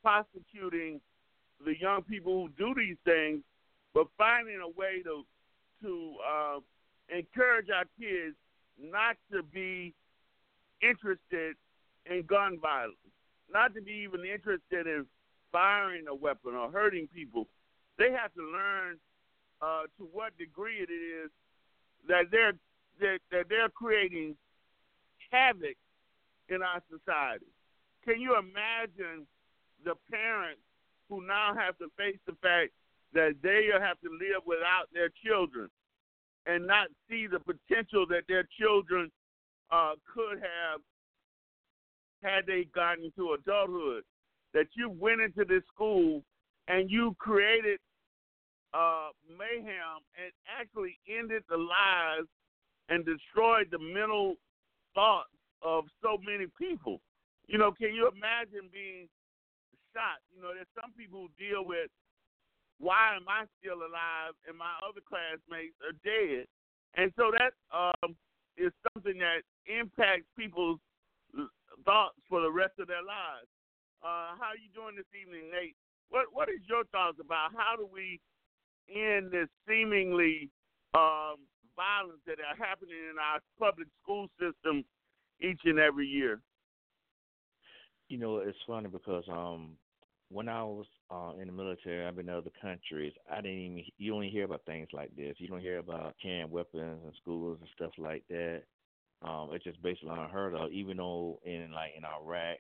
[0.03, 1.01] prosecuting
[1.65, 3.41] the young people who do these things,
[3.95, 5.25] but finding a way to
[5.83, 6.59] to uh,
[7.15, 8.35] encourage our kids
[8.81, 9.95] not to be
[10.83, 11.55] interested
[12.11, 12.97] in gun violence,
[13.53, 15.07] not to be even interested in
[15.53, 17.47] firing a weapon or hurting people,
[17.99, 18.99] they have to learn
[19.63, 21.31] uh, to what degree it is
[22.09, 22.53] that they're
[23.01, 24.37] that, that they're creating
[25.31, 25.77] havoc
[26.49, 27.47] in our society.
[28.05, 29.27] Can you imagine
[29.85, 30.61] the parents
[31.09, 32.73] who now have to face the fact
[33.13, 35.69] that they have to live without their children
[36.47, 39.11] and not see the potential that their children
[39.71, 40.81] uh, could have
[42.23, 44.05] had they gotten to adulthood?
[44.57, 46.23] that you went into this school
[46.67, 47.79] and you created
[48.77, 52.29] uh, mayhem and actually ended the lives
[52.93, 54.37] and destroyed the mental
[54.95, 57.01] thoughts of so many people.
[57.49, 59.09] You know, can you imagine being
[59.97, 60.21] shot?
[60.29, 61.89] You know, there's some people who deal with
[62.77, 66.45] why am I still alive and my other classmates are dead,
[67.01, 68.13] and so that um,
[68.61, 70.77] is something that impacts people's
[71.89, 73.49] thoughts for the rest of their lives.
[74.05, 75.77] Uh, how are you doing this evening, Nate?
[76.13, 78.21] What What is your thoughts about how do we
[78.89, 80.51] end this seemingly
[80.95, 81.37] um,
[81.77, 84.85] violence that are happening in our public school system
[85.41, 86.41] each and every year?
[88.09, 89.77] You know, it's funny because um,
[90.31, 93.13] when I was uh, in the military, I've been in other countries.
[93.31, 95.37] I didn't even you don't hear about things like this.
[95.39, 98.63] You don't hear about carrying weapons in schools and stuff like that.
[99.23, 100.73] Um, it's just basically unheard of.
[100.73, 102.59] Even though in like in Iraq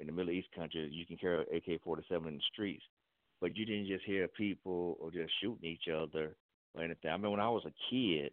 [0.00, 2.82] in the Middle East countries, you can carry AK 47 in the streets.
[3.42, 6.36] But you didn't just hear people or just shooting each other
[6.74, 7.10] or anything.
[7.10, 8.30] I mean, when I was a kid,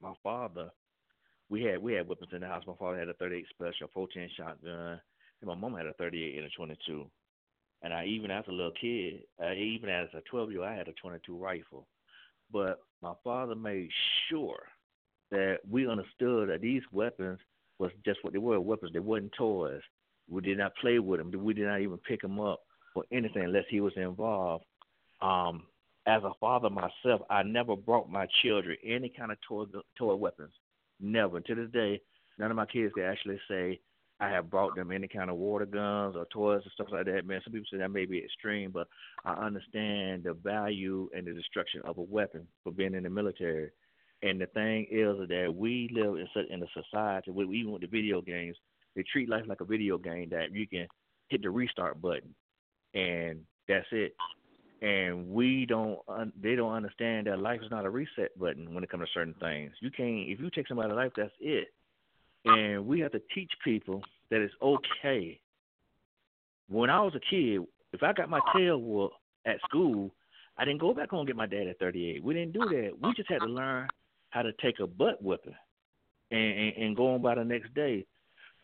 [0.00, 0.70] my father
[1.52, 2.64] we had we had weapons in the house.
[2.66, 5.00] My father had a 38 special, 14 shotgun,
[5.40, 7.06] and my mom had a 38 and a 22.
[7.82, 10.74] And I even as a little kid, uh, even as a 12 year old, I
[10.74, 11.86] had a 22 rifle.
[12.50, 13.90] But my father made
[14.28, 14.62] sure
[15.30, 17.38] that we understood that these weapons
[17.78, 18.92] was just what they were weapons.
[18.92, 19.82] They weren't toys.
[20.30, 21.44] We did not play with them.
[21.44, 22.60] We did not even pick them up
[22.94, 24.64] for anything unless he was involved.
[25.20, 25.64] Um,
[26.06, 29.64] as a father myself, I never brought my children any kind of toy
[29.96, 30.52] toy weapons.
[31.00, 31.40] Never.
[31.40, 32.00] To this day,
[32.38, 33.80] none of my kids can actually say
[34.22, 37.26] I have brought them any kind of water guns or toys or stuff like that.
[37.26, 38.86] Man, some people say that may be extreme, but
[39.24, 43.70] I understand the value and the destruction of a weapon for being in the military.
[44.22, 47.82] And the thing is that we live in such in a society, where even with
[47.82, 48.56] the video games,
[48.94, 50.86] they treat life like a video game that you can
[51.28, 52.32] hit the restart button,
[52.94, 54.14] and that's it
[54.82, 56.00] and we don't
[56.42, 59.34] they don't understand that life is not a reset button when it comes to certain
[59.40, 59.70] things.
[59.80, 61.68] You can't if you take somebody's life, that's it.
[62.44, 65.40] And we have to teach people that it's okay.
[66.68, 67.60] When I was a kid,
[67.92, 69.14] if I got my tail whooped
[69.46, 70.10] at school,
[70.58, 72.24] I didn't go back home and get my dad at 38.
[72.24, 72.90] We didn't do that.
[73.00, 73.86] We just had to learn
[74.30, 75.54] how to take a butt whipping
[76.32, 78.04] and, and, and go on by the next day.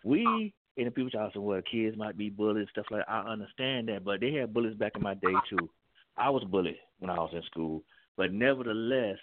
[0.05, 3.12] We and the people talk well, kids might be bullied, stuff like that.
[3.12, 5.68] I understand that, but they had bullies back in my day too.
[6.16, 7.83] I was bullied when I was in school,
[8.16, 9.18] but nevertheless,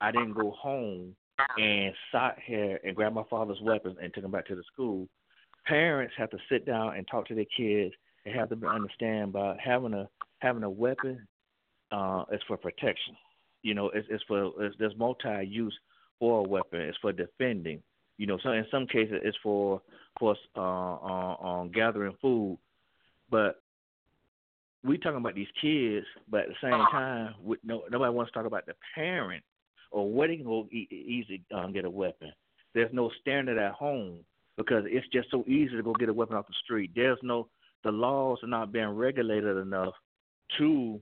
[0.00, 1.14] I didn't go home
[1.58, 5.08] and sat here and grab my father's weapons and took them back to the school.
[5.66, 7.94] Parents have to sit down and talk to their kids
[8.24, 11.26] and have them understand by having a having a weapon
[11.92, 13.16] uh, is for protection.
[13.62, 15.76] You know, it's, it's for it's, there's multi-use
[16.18, 16.80] for a weapon.
[16.80, 17.82] It's for defending.
[18.18, 19.82] You know, so in some cases it's for
[20.18, 22.58] for uh, uh, um, gathering food,
[23.30, 23.60] but
[24.84, 28.38] we talking about these kids, but at the same time, we, no, nobody wants to
[28.38, 29.42] talk about the parent
[29.90, 32.32] or where they can go e- easy um, get a weapon.
[32.74, 34.20] There's no standard at home
[34.56, 36.92] because it's just so easy to go get a weapon off the street.
[36.94, 37.48] There's no
[37.84, 39.94] the laws are not being regulated enough
[40.58, 41.00] to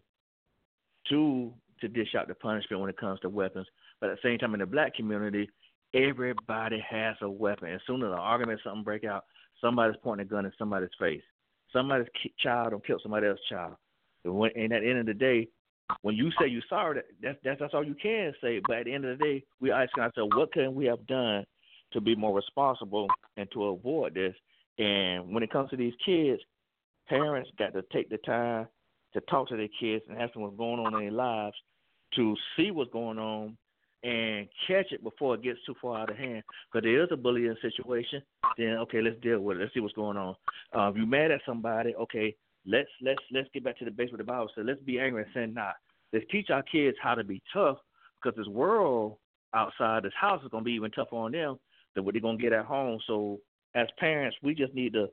[1.10, 3.66] to to dish out the punishment when it comes to weapons.
[4.00, 5.48] But at the same time, in the black community,
[5.94, 7.72] everybody has a weapon.
[7.72, 9.24] As soon as an argument, something break out,
[9.60, 11.22] somebody's pointing a gun in somebody's face
[11.74, 12.06] somebody's
[12.38, 13.74] child or kill somebody else's child.
[14.24, 15.48] And, when, and at the end of the day,
[16.00, 18.60] when you say you're sorry, that, that's, that's that's all you can say.
[18.66, 21.44] But at the end of the day, we asking ourselves, what can we have done
[21.92, 24.34] to be more responsible and to avoid this?
[24.78, 26.40] And when it comes to these kids,
[27.08, 28.66] parents got to take the time
[29.12, 31.56] to talk to their kids and ask them what's going on in their lives,
[32.16, 33.56] to see what's going on,
[34.04, 36.42] and catch it before it gets too far out of hand.
[36.70, 38.22] Because there is a bullying situation,
[38.58, 39.60] then okay, let's deal with it.
[39.60, 40.36] Let's see what's going on.
[40.76, 42.36] Uh, if you're mad at somebody, okay,
[42.66, 44.64] let's let's let's get back to the base with the Bible says.
[44.66, 45.74] Let's be angry and sin not.
[46.12, 47.78] Let's teach our kids how to be tough,
[48.22, 49.16] because this world
[49.54, 51.58] outside this house is gonna be even tougher on them
[51.94, 53.00] than what they're gonna get at home.
[53.06, 53.40] So
[53.74, 55.08] as parents, we just need to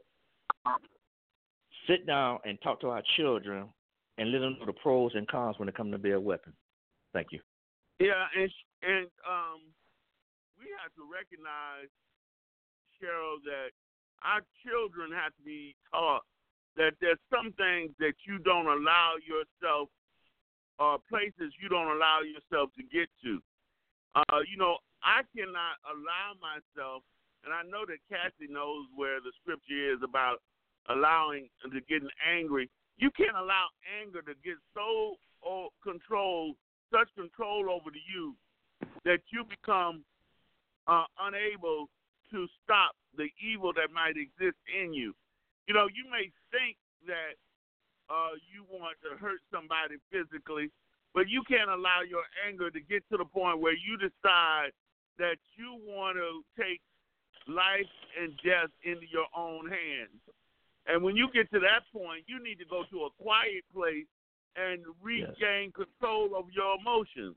[1.88, 3.68] sit down and talk to our children
[4.18, 6.54] and let them know the pros and cons when it comes to a weapon.
[7.14, 7.40] Thank you.
[8.00, 8.52] Yeah, and
[8.82, 9.62] and um,
[10.58, 11.90] we have to recognize,
[12.98, 13.74] Cheryl, that
[14.22, 16.26] our children have to be taught
[16.78, 19.90] that there's some things that you don't allow yourself,
[20.80, 23.42] uh, places you don't allow yourself to get to.
[24.16, 27.04] Uh, you know, I cannot allow myself,
[27.44, 30.40] and I know that Cassie knows where the scripture is about
[30.90, 32.70] allowing to getting angry.
[32.98, 33.68] You can't allow
[34.00, 36.56] anger to get so oh, controlled
[36.94, 38.36] such control over to you
[39.06, 40.04] that you become
[40.88, 41.90] uh, unable
[42.32, 45.14] to stop the evil that might exist in you.
[45.68, 46.78] You know, you may think
[47.08, 47.36] that
[48.10, 50.72] uh, you want to hurt somebody physically,
[51.14, 54.72] but you can't allow your anger to get to the point where you decide
[55.18, 56.82] that you want to take
[57.48, 60.20] life and death into your own hands.
[60.88, 64.08] And when you get to that point, you need to go to a quiet place
[64.56, 65.86] and regain yes.
[65.86, 67.36] control of your emotions.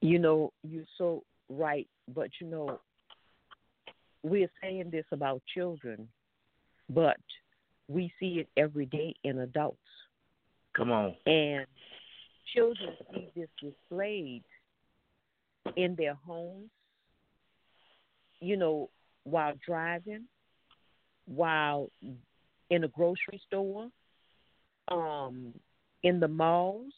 [0.00, 2.80] You know, you're so right, but you know,
[4.22, 6.08] we're saying this about children,
[6.88, 7.16] but
[7.88, 9.78] we see it every day in adults.
[10.76, 11.14] Come on.
[11.26, 11.66] And
[12.54, 14.44] children see this displayed
[15.76, 16.70] in their homes,
[18.40, 18.90] you know,
[19.24, 20.24] while driving,
[21.26, 21.90] while
[22.70, 23.88] in a grocery store,
[24.88, 25.52] um,
[26.02, 26.92] in the malls.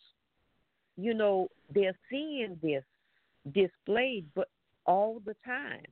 [1.01, 2.85] You know, they're seeing this
[3.53, 4.49] displayed, but
[4.87, 5.87] all the time.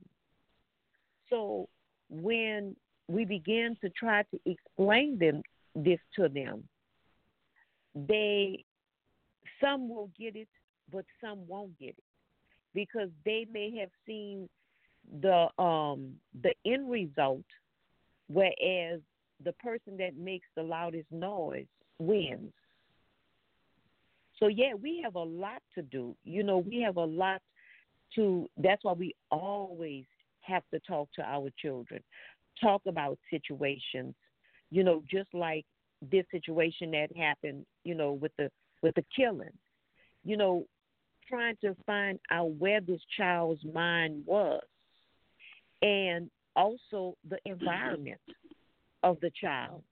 [1.29, 1.67] So
[2.09, 2.75] when
[3.07, 5.41] we begin to try to explain them
[5.75, 6.63] this to them,
[7.95, 8.63] they
[9.61, 10.47] some will get it,
[10.91, 12.03] but some won't get it
[12.73, 14.47] because they may have seen
[15.21, 17.45] the um the end result
[18.27, 18.99] whereas
[19.43, 21.65] the person that makes the loudest noise
[21.97, 22.51] wins
[24.39, 26.15] so yeah we have a lot to do.
[26.23, 27.41] You know we have a lot
[28.15, 30.05] to that's why we always
[30.41, 32.01] have to talk to our children.
[32.61, 34.15] Talk about situations.
[34.71, 35.65] You know just like
[36.11, 38.49] this situation that happened you know with the
[38.81, 39.49] with the killing.
[40.23, 40.65] You know
[41.27, 44.63] trying to find out where this child's mind was
[45.81, 48.19] and also the environment
[49.03, 49.83] of the child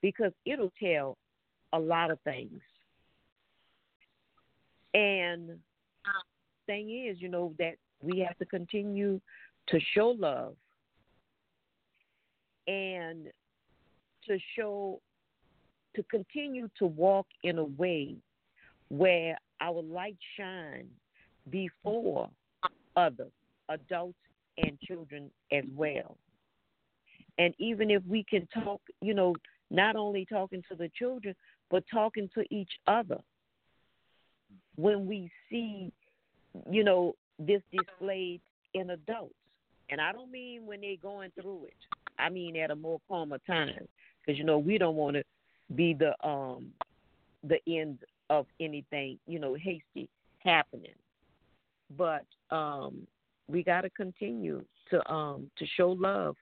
[0.00, 1.16] because it'll tell
[1.72, 2.60] a lot of things.
[4.94, 5.58] And
[6.66, 9.20] thing is, you know, that we have to continue
[9.68, 10.54] to show love
[12.66, 13.26] and
[14.26, 15.00] to show
[15.96, 18.14] to continue to walk in a way
[18.88, 20.86] where our light shine
[21.50, 22.30] before
[22.96, 23.32] others,
[23.68, 24.18] adults
[24.58, 26.16] and children as well.
[27.38, 29.34] And even if we can talk, you know,
[29.70, 31.34] not only talking to the children,
[31.70, 33.18] but talking to each other.
[34.76, 35.92] When we see,
[36.70, 38.40] you know, this displayed
[38.74, 39.34] in adults.
[39.90, 41.74] And I don't mean when they're going through it.
[42.18, 43.88] I mean at a more calmer time.
[44.20, 45.24] Because, you know, we don't want to
[45.74, 46.72] be the um
[47.42, 47.98] the end
[48.28, 50.08] of anything, you know, hasty
[50.38, 50.94] happening.
[51.96, 53.06] But um,
[53.48, 56.36] we got to continue to um, to show love,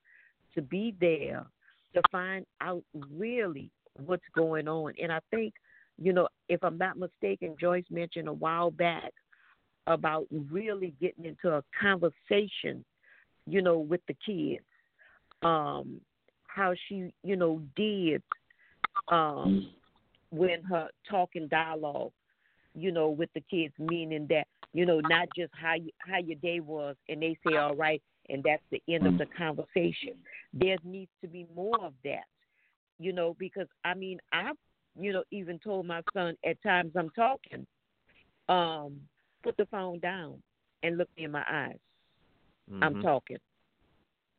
[0.54, 1.46] to be there,
[1.94, 3.70] to find out really
[4.04, 4.92] what's going on.
[5.02, 5.54] And I think,
[6.01, 9.12] you know, if I'm not mistaken, Joyce mentioned a while back
[9.86, 12.84] about really getting into a conversation,
[13.46, 14.64] you know, with the kids.
[15.42, 16.01] Um,
[16.46, 18.22] how she, you know, did
[19.09, 19.70] um,
[20.30, 22.12] when her talking dialogue,
[22.74, 26.38] you know, with the kids, meaning that you know not just how you, how your
[26.38, 30.14] day was, and they say all right, and that's the end of the conversation.
[30.53, 32.24] There needs to be more of that,
[32.99, 34.57] you know, because I mean I've
[34.99, 37.66] you know even told my son at times I'm talking,
[38.49, 39.01] um,
[39.42, 40.42] put the phone down
[40.82, 41.78] and look me in my eyes.
[42.70, 42.82] Mm-hmm.
[42.82, 43.38] I'm talking.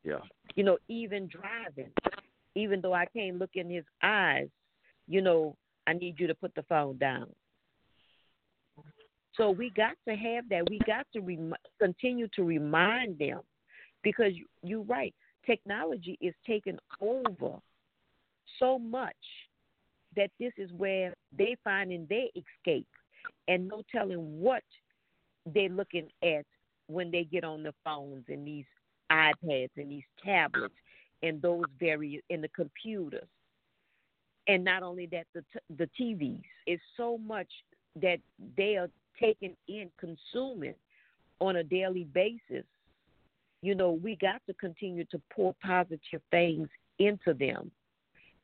[0.03, 0.19] Yeah.
[0.55, 1.91] You know, even driving,
[2.55, 4.47] even though I can't look in his eyes,
[5.07, 5.55] you know,
[5.87, 7.27] I need you to put the phone down.
[9.35, 10.69] So we got to have that.
[10.69, 13.39] We got to rem- continue to remind them
[14.03, 15.13] because you, you're right.
[15.45, 17.55] Technology is taking over
[18.59, 19.15] so much
[20.19, 22.87] that this is where they find in their escape
[23.47, 24.63] and no telling what
[25.53, 26.45] they're looking at
[26.87, 28.65] when they get on the phones and these
[29.11, 30.75] iPads and these tablets
[31.23, 33.27] and those very in the computers
[34.49, 37.47] and not only that, the t- the TVs is so much
[38.01, 38.17] that
[38.57, 38.89] they are
[39.21, 40.73] taking in, consuming
[41.39, 42.65] on a daily basis.
[43.61, 46.67] You know, we got to continue to pour positive things
[46.97, 47.69] into them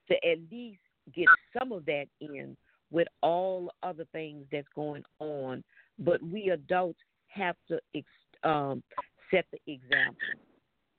[0.10, 0.80] to at least
[1.14, 1.28] get
[1.58, 2.56] some of that in
[2.92, 5.64] with all other things that's going on.
[6.00, 8.08] But we adults have to ex-
[8.44, 8.84] um,
[9.32, 10.16] set the example.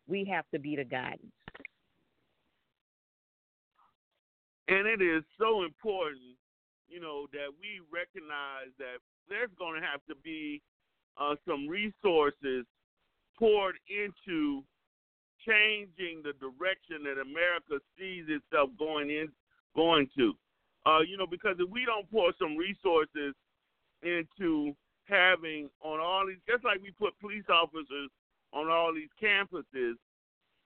[0.08, 1.32] We have to be the guidance.
[4.68, 6.36] And it is so important,
[6.88, 8.98] you know, that we recognize that
[9.28, 10.60] there's going to have to be
[11.18, 12.66] uh, some resources
[13.38, 14.62] poured into
[15.46, 19.28] changing the direction that America sees itself going in
[19.76, 20.32] going to.
[20.86, 23.34] Uh, you know, because if we don't pour some resources
[24.02, 24.74] into
[25.04, 28.10] having on all these, just like we put police officers
[28.52, 29.94] on all these campuses,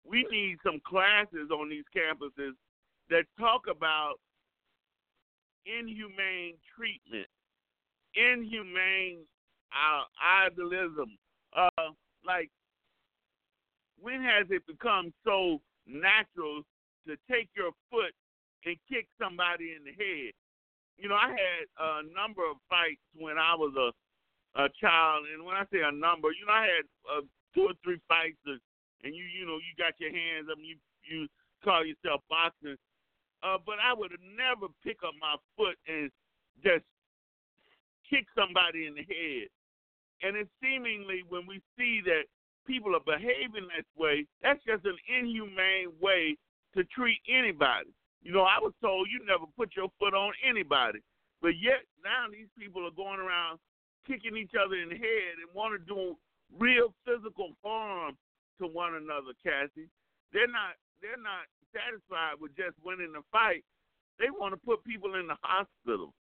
[0.06, 2.52] we need some classes on these campuses
[3.08, 4.14] that talk about
[5.66, 7.28] inhumane treatment,
[8.14, 9.18] inhumane
[9.72, 10.04] uh,
[10.46, 11.16] idealism.
[11.56, 11.90] Uh,
[12.24, 12.50] like,
[14.00, 16.62] when has it become so natural
[17.06, 18.12] to take your foot
[18.64, 20.32] and kick somebody in the head?
[20.98, 23.90] You know, I had a number of fights when I was a
[24.58, 27.22] a child, and when I say a number, you know, I had uh,
[27.54, 28.58] two or three fights, and,
[29.06, 30.74] and you, you know, you got your hands up, and you
[31.06, 31.28] you
[31.62, 32.76] call yourself boxing,
[33.42, 36.10] uh, but I would never pick up my foot and
[36.64, 36.84] just
[38.08, 39.48] kick somebody in the head.
[40.22, 42.28] And it's seemingly when we see that
[42.66, 46.36] people are behaving this way, that's just an inhumane way
[46.74, 47.90] to treat anybody.
[48.22, 51.00] You know, I was told you never put your foot on anybody.
[51.40, 53.58] But yet now these people are going around
[54.06, 56.16] kicking each other in the head and want to do
[56.58, 58.16] real physical harm
[58.60, 59.88] to one another, Cassie.
[60.32, 63.64] They're not they're not satisfied with just winning the fight.
[64.18, 66.12] They want to put people in the hospital.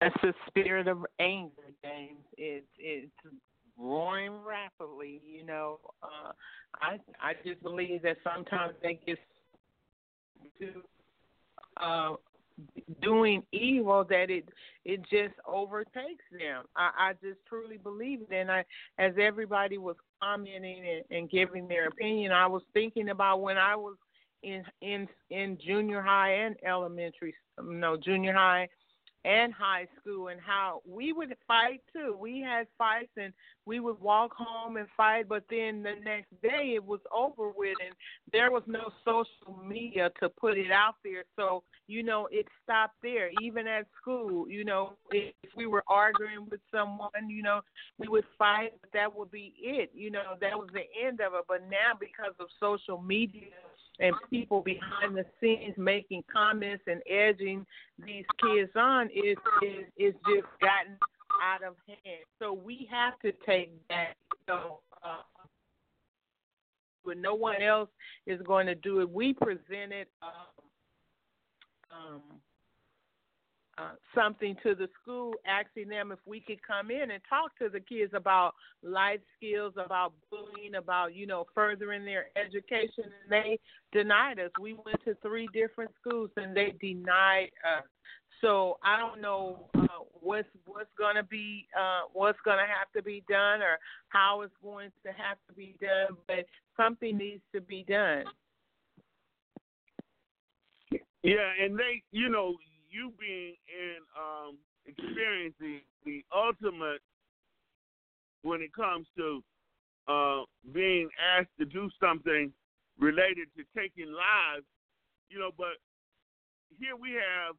[0.00, 2.24] That's the spirit of anger, James.
[2.36, 3.12] It's it's
[3.78, 5.20] roaring rapidly.
[5.26, 6.32] You know, uh,
[6.80, 9.18] I I just believe that sometimes they get
[10.58, 10.82] to
[11.82, 12.14] uh,
[13.02, 14.48] doing evil that it
[14.84, 16.64] it just overtakes them.
[16.76, 18.64] I, I just truly believe it, and I,
[18.98, 23.74] as everybody was commenting and, and giving their opinion, I was thinking about when I
[23.74, 23.96] was
[24.42, 28.68] in in in junior high and elementary, no junior high
[29.24, 32.16] and high school and how we would fight too.
[32.18, 33.32] We had fights and
[33.66, 37.76] we would walk home and fight, but then the next day it was over with
[37.84, 37.94] and
[38.32, 41.24] there was no social media to put it out there.
[41.36, 43.30] So, you know, it stopped there.
[43.40, 47.60] Even at school, you know, if we were arguing with someone, you know,
[47.98, 49.90] we would fight, but that would be it.
[49.94, 51.44] You know, that was the end of it.
[51.48, 53.48] But now because of social media
[54.00, 57.64] and people behind the scenes making comments and edging
[58.04, 60.98] these kids on is is is just gotten
[61.42, 62.24] out of hand.
[62.38, 64.14] So we have to take that.
[64.46, 65.22] Know, uh,
[67.16, 67.88] no one else
[68.26, 70.30] is going to do it, we presented um,
[71.92, 72.22] um,
[73.78, 77.68] uh, something to the school asking them if we could come in and talk to
[77.68, 83.04] the kids about life skills, about bullying, about, you know, furthering their education.
[83.04, 83.58] And they
[83.92, 84.50] denied us.
[84.60, 87.84] We went to three different schools and they denied us.
[88.40, 92.90] So I don't know uh, what's what's going to be uh, what's going to have
[92.94, 96.44] to be done or how it's going to have to be done, but
[96.76, 98.24] something needs to be done.
[101.22, 102.54] Yeah, and they, you know,
[102.94, 107.02] you being in um, experiencing the ultimate
[108.42, 109.42] when it comes to
[110.06, 112.52] uh, being asked to do something
[112.98, 114.64] related to taking lives,
[115.28, 115.82] you know, but
[116.78, 117.56] here we have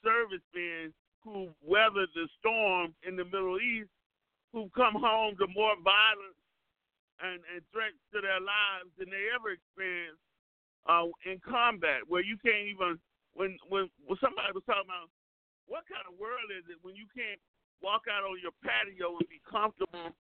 [0.00, 3.90] servicemen who weathered the storm in the Middle East,
[4.52, 6.40] who've come home to more violence
[7.20, 10.24] and, and threats to their lives than they ever experienced
[10.88, 12.96] uh, in combat, where you can't even
[13.40, 15.08] when when when somebody was talking about
[15.64, 17.40] what kind of world is it when you can't
[17.80, 20.12] walk out on your patio and be comfortable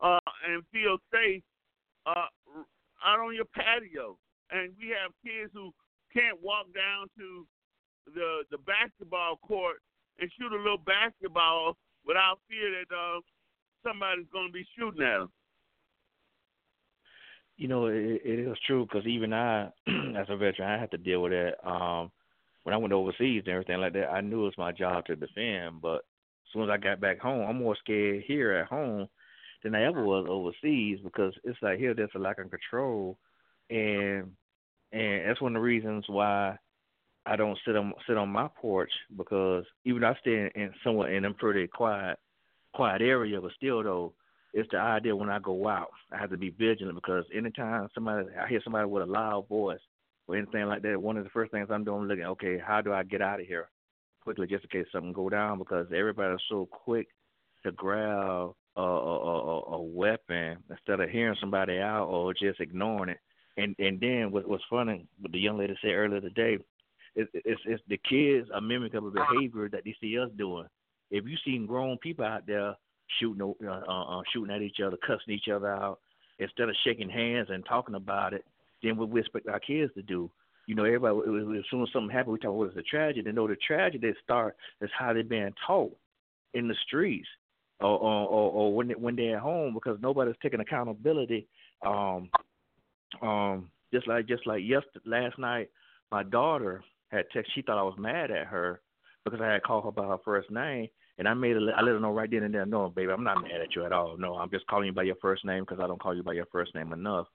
[0.00, 1.44] uh, and feel safe
[2.08, 2.32] uh,
[3.04, 4.16] out on your patio,
[4.48, 5.68] and we have kids who
[6.16, 7.44] can't walk down to
[8.16, 9.84] the the basketball court
[10.16, 11.76] and shoot a little basketball
[12.08, 13.20] without fear that uh,
[13.84, 15.30] somebody's going to be shooting at them.
[17.60, 19.66] You know, it, it is true because even I,
[20.16, 21.60] as a veteran, I have to deal with that.
[21.68, 22.10] Um,
[22.62, 25.16] when I went overseas and everything like that, I knew it was my job to
[25.16, 25.80] defend.
[25.80, 29.08] But as soon as I got back home, I'm more scared here at home
[29.62, 33.18] than I ever was overseas because it's like here there's a lack of control,
[33.70, 34.32] and
[34.92, 36.56] and that's one of the reasons why
[37.24, 40.74] I don't sit on sit on my porch because even though I stay in, in
[40.84, 42.18] somewhat in a pretty quiet
[42.74, 44.12] quiet area, but still though
[44.52, 48.26] it's the idea when I go out, I have to be vigilant because anytime somebody
[48.38, 49.80] I hear somebody with a loud voice,
[50.28, 52.92] or anything like that, one of the first things I'm doing looking, okay, how do
[52.92, 53.68] I get out of here
[54.22, 57.08] quickly just in case something go down because everybody's so quick
[57.64, 63.10] to grab a, a, a, a weapon instead of hearing somebody out or just ignoring
[63.10, 63.18] it.
[63.56, 66.56] And and then what what's funny, what the young lady said earlier today,
[67.14, 70.66] it, it's it's the kids are mimic of a behavior that they see us doing.
[71.10, 72.74] If you see grown people out there
[73.20, 75.98] shooting uh, uh, uh, shooting at each other, cussing each other out,
[76.38, 78.44] instead of shaking hands and talking about it,
[78.82, 80.30] than what we expect our kids to do.
[80.66, 83.22] You know, everybody as soon as something happens, we talk about it's a tragedy.
[83.22, 85.96] They know the tragedy that start is how they're being taught
[86.54, 87.26] in the streets
[87.80, 91.48] or or, or, or when they, when they're at home because nobody's taking accountability.
[91.84, 92.30] Um,
[93.20, 95.68] um, just like just like yesterday, last night,
[96.10, 97.52] my daughter had text.
[97.54, 98.80] She thought I was mad at her
[99.24, 101.92] because I had called her by her first name, and I made a, I let
[101.92, 102.66] her know right then and there.
[102.66, 104.16] No, baby, I'm not mad at you at all.
[104.16, 106.32] No, I'm just calling you by your first name because I don't call you by
[106.32, 107.26] your first name enough.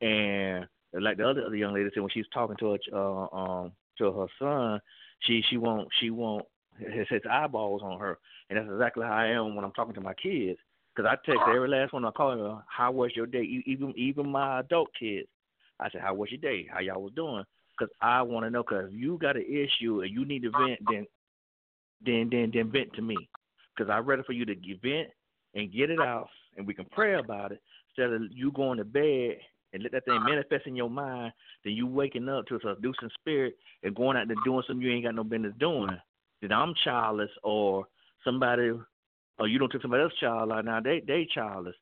[0.00, 0.66] And
[1.00, 4.12] like the other other young lady said when she's talking to her uh, um to
[4.12, 4.80] her son,
[5.20, 6.44] she she won't she won't
[6.78, 8.18] his, his eyeballs on her,
[8.48, 10.58] and that's exactly how I am when I'm talking to my kids.
[10.94, 14.28] Because I text every last one I call her, "How was your day?" Even even
[14.28, 15.28] my adult kids,
[15.80, 16.68] I said, "How was your day?
[16.70, 17.44] How y'all was doing?"
[17.76, 18.62] Because I want to know.
[18.62, 21.06] Because if you got an issue and you need to vent, then
[22.04, 23.16] then then then vent to me.
[23.74, 25.08] Because I'm ready for you to vent
[25.54, 28.84] and get it out, and we can pray about it instead of you going to
[28.84, 29.36] bed
[29.72, 30.28] and let that thing uh-huh.
[30.28, 31.32] manifest in your mind,
[31.64, 34.92] then you waking up to a seducing spirit and going out there doing something you
[34.92, 35.96] ain't got no business doing.
[36.42, 37.86] That I'm childless or
[38.24, 38.72] somebody
[39.38, 41.76] or you don't take somebody else's child out now they they childless.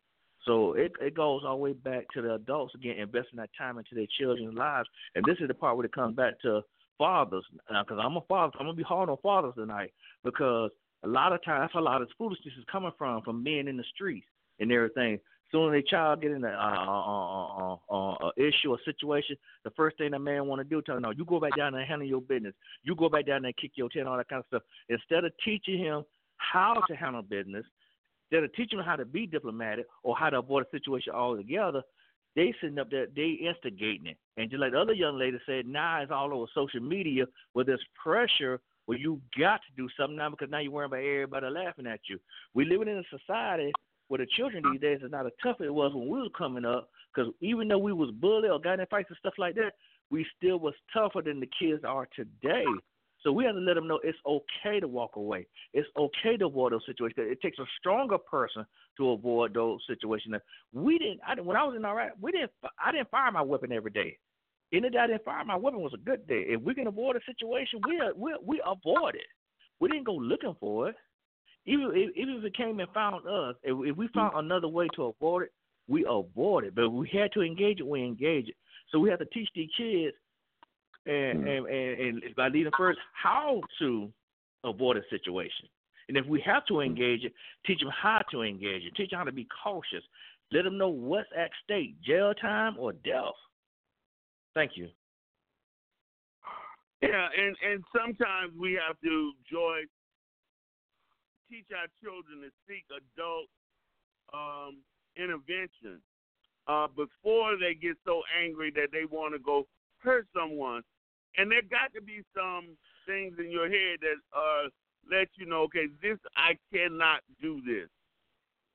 [0.47, 3.79] So it it goes all the way back to the adults again investing that time
[3.79, 4.89] into their children's lives.
[5.15, 6.63] And this is the part where it comes back to
[6.99, 8.53] fathers because I'm a father.
[8.59, 9.93] I'm gonna be hard on fathers tonight
[10.25, 10.71] because
[11.03, 13.77] A lot of times, that's a lot of foolishness is coming from from men in
[13.77, 14.27] the streets
[14.59, 15.19] and everything.
[15.53, 19.99] Soon as a child get in a uh, uh, uh, issue or situation, the first
[19.99, 21.89] thing a man want to do tell him, no, you go back down there and
[21.89, 22.55] handle your business.
[22.85, 24.63] You go back down there and kick your tail all that kind of stuff.
[24.89, 26.05] Instead of teaching him
[26.37, 27.65] how to handle business,
[28.31, 31.83] instead of teaching him how to be diplomatic or how to avoid a situation altogether,
[32.37, 34.17] they sitting up there, they instigating it.
[34.37, 37.25] And just like the other young lady said, now it's all over social media
[37.55, 40.99] where there's pressure where you got to do something now because now you're worrying about
[40.99, 42.19] everybody laughing at you.
[42.55, 43.73] We're living in a society
[44.11, 46.33] where the children these days is not as tough as it was when we was
[46.37, 46.91] coming up.
[47.15, 49.75] Because even though we was bullied or got in fights and stuff like that,
[50.11, 52.65] we still was tougher than the kids are today.
[53.23, 55.47] So we have to let them know it's okay to walk away.
[55.73, 57.29] It's okay to avoid those situations.
[57.31, 60.35] It takes a stronger person to avoid those situations.
[60.73, 61.21] We didn't.
[61.25, 62.51] I, when I was in Iraq, we didn't.
[62.85, 64.19] I didn't fire my weapon every day.
[64.73, 66.47] Any day I didn't fire my weapon was a good day.
[66.49, 69.29] If we can avoid a situation, we we we avoid it.
[69.79, 70.97] We didn't go looking for it.
[71.71, 74.89] Even if, even if it came and found us, if, if we found another way
[74.97, 75.53] to avoid it,
[75.89, 76.75] we avoid it.
[76.75, 77.87] But we had to engage it.
[77.87, 78.57] We engage it.
[78.91, 80.17] So we have to teach these kids
[81.07, 81.59] and, mm.
[81.59, 84.11] and, and, and by leading first how to
[84.65, 85.67] avoid a situation.
[86.09, 86.87] And if we have to mm.
[86.87, 87.33] engage it,
[87.65, 88.95] teach them how to engage it.
[88.97, 90.03] Teach them how to be cautious.
[90.51, 93.39] Let them know what's at stake: jail time or death.
[94.55, 94.89] Thank you.
[97.01, 99.83] Yeah, and and sometimes we have to, Joy,
[101.51, 103.51] teach our children to seek adult
[104.33, 104.79] um,
[105.17, 106.01] intervention
[106.69, 109.67] uh, before they get so angry that they want to go
[109.99, 110.83] hurt someone.
[111.37, 114.69] And there got to be some things in your head that uh,
[115.11, 117.89] let you know, okay, this I cannot do this.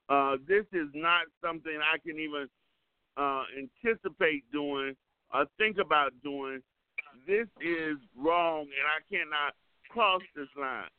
[0.09, 2.47] Uh, this is not something I can even
[3.17, 4.95] uh, anticipate doing
[5.33, 6.61] or think about doing.
[7.27, 9.53] This is wrong, and I cannot
[9.89, 10.89] cross this line.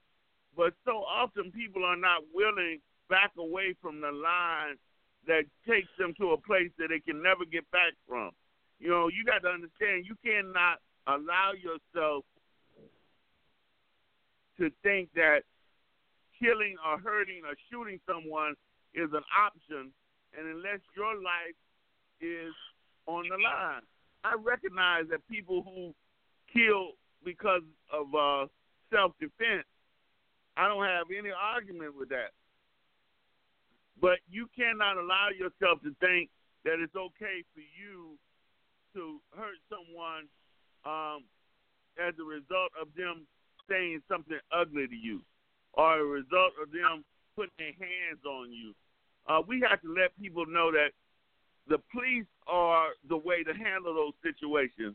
[0.57, 4.77] But so often people are not willing back away from the line
[5.27, 8.31] that takes them to a place that they can never get back from.
[8.78, 12.24] You know, you got to understand you cannot allow yourself
[14.59, 15.43] to think that
[16.41, 18.55] killing or hurting or shooting someone
[18.95, 19.93] is an option,
[20.37, 21.57] and unless your life
[22.20, 22.53] is
[23.07, 23.83] on the line.
[24.24, 25.95] I recognize that people who
[26.53, 26.93] kill
[27.24, 27.62] because
[27.93, 28.47] of uh,
[28.93, 29.66] self defense,
[30.57, 32.33] I don't have any argument with that.
[34.01, 36.31] But you cannot allow yourself to think
[36.65, 38.16] that it's okay for you
[38.95, 40.28] to hurt someone
[40.85, 41.24] um,
[42.01, 43.27] as a result of them
[43.69, 45.20] saying something ugly to you
[45.74, 47.05] or a result of them
[47.37, 48.73] putting their hands on you.
[49.28, 50.91] Uh, we have to let people know that
[51.69, 54.95] the police are the way to handle those situations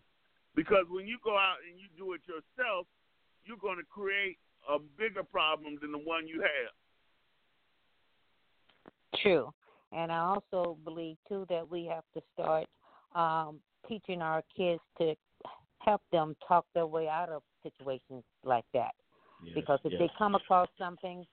[0.56, 2.88] because when you go out and you do it yourself,
[3.46, 4.38] you're going to create
[4.72, 6.74] a bigger problem than the one you have.
[9.22, 9.54] True.
[9.92, 12.68] And I also believe, too, that we have to start
[13.14, 15.16] um, teaching our kids to
[15.80, 18.92] help them talk their way out of situations like that.
[19.44, 20.00] Yes, because if yes.
[20.00, 21.26] they come across something,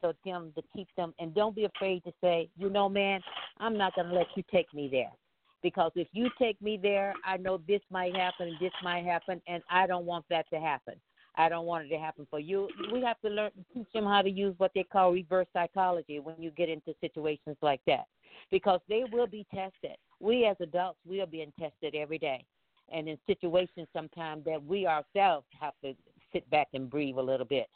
[0.00, 3.20] so them to keep them, and don't be afraid to say, you know, man,
[3.58, 5.10] I'm not going to let you take me there.
[5.60, 9.42] Because if you take me there, I know this might happen and this might happen,
[9.48, 10.94] and I don't want that to happen.
[11.38, 12.68] I don't want it to happen for you.
[12.92, 16.34] We have to learn teach them how to use what they call reverse psychology when
[16.38, 18.06] you get into situations like that,
[18.50, 19.96] because they will be tested.
[20.20, 22.44] We as adults we are being tested every day.
[22.92, 25.94] And in situations sometimes that we ourselves have to
[26.32, 27.68] sit back and breathe a little bit.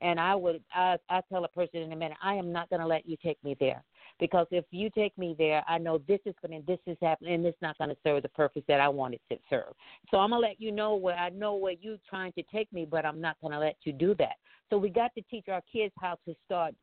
[0.00, 2.80] And i would i i tell a person in a minute i am not going
[2.80, 3.84] to let you take me there
[4.20, 7.34] because if you take me there i know this is going to this is happening
[7.34, 9.72] and it's not going to serve the purpose that i want it to serve
[10.10, 12.72] so i'm going to let you know where i know where you're trying to take
[12.72, 14.34] me but i'm not going to let you do that
[14.70, 16.74] so we got to teach our kids how to start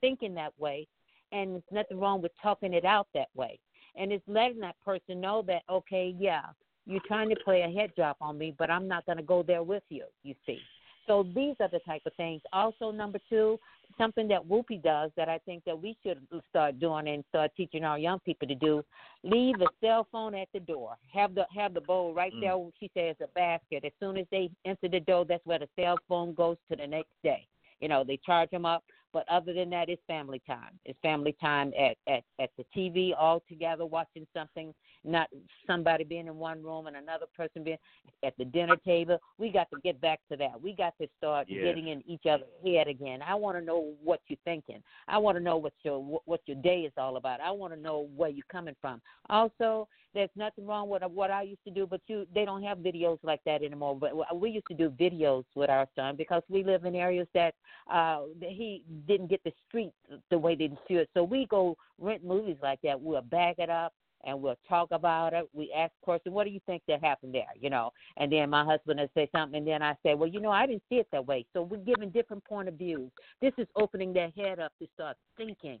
[0.00, 0.86] thinking that way
[1.30, 3.58] and there's nothing wrong with talking it out that way
[3.96, 6.42] and it's letting that person know that okay, yeah,
[6.86, 9.42] you're trying to play a head job on me, but I'm not going to go
[9.42, 10.04] there with you.
[10.22, 10.58] You see.
[11.06, 12.40] So these are the type of things.
[12.52, 13.58] Also, number two,
[14.02, 16.18] something that Whoopi does that I think that we should
[16.50, 18.82] start doing and start teaching our young people to do:
[19.22, 20.96] leave a cell phone at the door.
[21.12, 22.40] Have the have the bowl right mm.
[22.40, 22.70] there.
[22.80, 23.84] She says a basket.
[23.84, 26.86] As soon as they enter the door, that's where the cell phone goes to the
[26.86, 27.46] next day.
[27.80, 30.78] You know, they charge them up, But other than that, it's family time.
[30.84, 34.74] It's family time at at at the TV all together watching something.
[35.04, 35.28] Not
[35.66, 37.78] somebody being in one room and another person being
[38.24, 39.18] at the dinner table.
[39.38, 40.60] We got to get back to that.
[40.60, 41.62] We got to start Yes.
[41.64, 43.20] getting in each other's head again.
[43.26, 44.82] I want to know what you're thinking.
[45.08, 47.40] I want to know what your what your day is all about.
[47.40, 49.00] I want to know where you're coming from.
[49.28, 52.78] Also, there's nothing wrong with what I used to do, but you they don't have
[52.78, 53.96] videos like that anymore.
[53.98, 57.54] But we used to do videos with our son because we live in areas that
[57.92, 59.92] uh that he didn't get the street
[60.30, 61.08] the way they should.
[61.14, 63.00] So we go rent movies like that.
[63.00, 63.92] We'll bag it up
[64.24, 65.48] and we'll talk about it.
[65.52, 67.52] We ask questions, what do you think that happened there?
[67.58, 70.40] You know, and then my husband will say something, and then I say, well, you
[70.40, 71.44] know, I didn't see it that way.
[71.52, 73.10] So we're giving different point of views.
[73.40, 75.78] This is opening their head up to start thinking.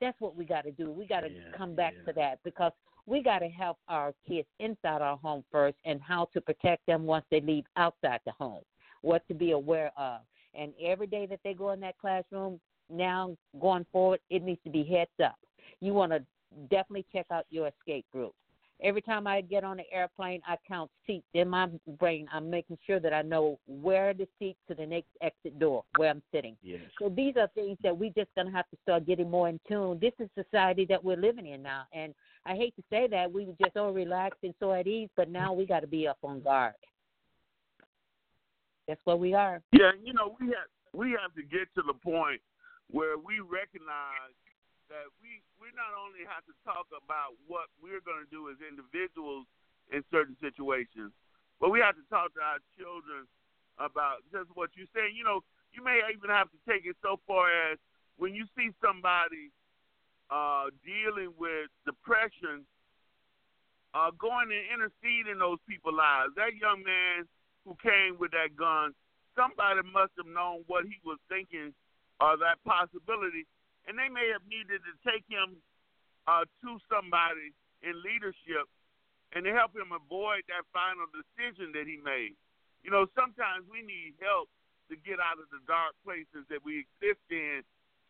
[0.00, 0.90] That's what we got to do.
[0.90, 2.06] We got to Yeah, come back yeah.
[2.06, 2.72] to that because
[3.06, 7.04] we got to help our kids inside our home first and how to protect them
[7.04, 8.62] once they leave outside the home,
[9.02, 10.20] what to be aware of.
[10.54, 12.60] And every day that they go in that classroom,
[12.90, 15.36] now going forward, it needs to be heads up.
[15.80, 16.22] You want to
[16.70, 18.34] definitely check out your escape route.
[18.82, 21.68] Every time I get on the airplane, I count seats in my
[22.00, 22.26] brain.
[22.32, 26.10] I'm making sure that I know where the seat to the next exit door, where
[26.10, 26.56] I'm sitting.
[26.62, 26.80] Yes.
[26.98, 30.00] So these are things that we just gonna have to start getting more in tune.
[30.00, 32.12] This is society that we're living in now, and
[32.44, 35.28] I hate to say that we were just so relaxed and so at ease, but
[35.28, 36.74] now we got to be up on guard.
[38.92, 39.64] That's what we are.
[39.72, 42.44] Yeah, you know, we have we have to get to the point
[42.92, 44.36] where we recognize
[44.92, 48.60] that we we not only have to talk about what we're going to do as
[48.60, 49.48] individuals
[49.88, 51.08] in certain situations,
[51.56, 53.24] but we have to talk to our children
[53.80, 55.16] about just what you're saying.
[55.16, 55.40] You know,
[55.72, 57.80] you may even have to take it so far as
[58.20, 59.48] when you see somebody
[60.28, 62.68] uh, dealing with depression,
[63.96, 66.36] uh, going and intercede in those people's lives.
[66.36, 67.24] That young man
[67.64, 68.94] who came with that gun,
[69.36, 71.72] somebody must have known what he was thinking
[72.20, 73.46] or that possibility,
[73.86, 75.58] and they may have needed to take him
[76.26, 77.50] uh, to somebody
[77.82, 78.70] in leadership
[79.34, 82.36] and to help him avoid that final decision that he made.
[82.84, 84.50] You know, sometimes we need help
[84.90, 87.62] to get out of the dark places that we exist in,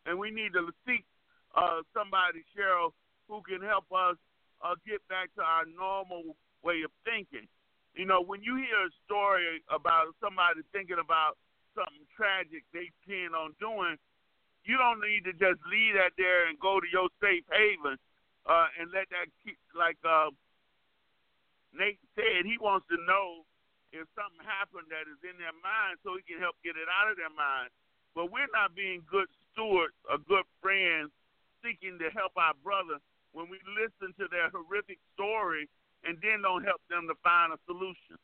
[0.05, 1.07] and we need to seek
[1.55, 2.93] uh, somebody, Cheryl,
[3.29, 4.17] who can help us
[4.65, 6.35] uh, get back to our normal
[6.65, 7.47] way of thinking.
[7.95, 11.37] You know, when you hear a story about somebody thinking about
[11.77, 14.01] something tragic they plan on doing,
[14.65, 18.01] you don't need to just leave that there and go to your safe haven
[18.49, 20.33] uh, and let that keep, like uh,
[21.77, 23.45] Nate said, he wants to know
[23.93, 27.13] if something happened that is in their mind so he can help get it out
[27.13, 27.69] of their mind.
[28.17, 31.13] But we're not being good stewards or good friends
[31.61, 33.01] seeking to help our brother
[33.33, 35.69] when we listen to their horrific story
[36.05, 38.19] and then don't help them to find a solution.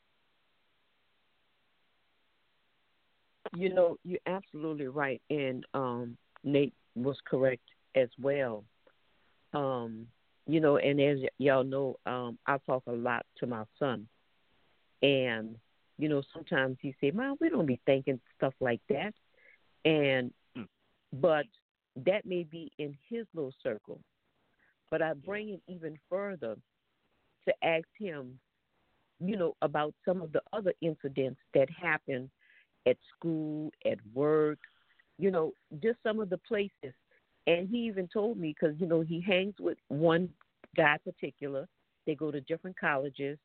[3.57, 7.63] You know, you're absolutely right, and um, Nate was correct
[7.95, 8.65] as well.
[9.55, 10.07] Um,
[10.47, 14.07] you know, and as y- y'all know, um, I talk a lot to my son,
[15.03, 15.57] and
[15.99, 19.15] you know, sometimes he say, "Mom, we don't be thinking stuff like that,"
[19.85, 20.33] and
[21.13, 21.47] but
[22.05, 23.99] that may be in his little circle.
[24.91, 26.57] But I bring it even further
[27.49, 28.39] to ask him,
[29.21, 32.31] you know, about some of the other incidents that happen
[32.87, 34.59] at school, at work,
[35.19, 35.53] you know,
[35.83, 36.95] just some of the places.
[37.47, 40.29] And he even told me because you know he hangs with one
[40.77, 41.67] guy particular.
[42.07, 43.39] They go to different colleges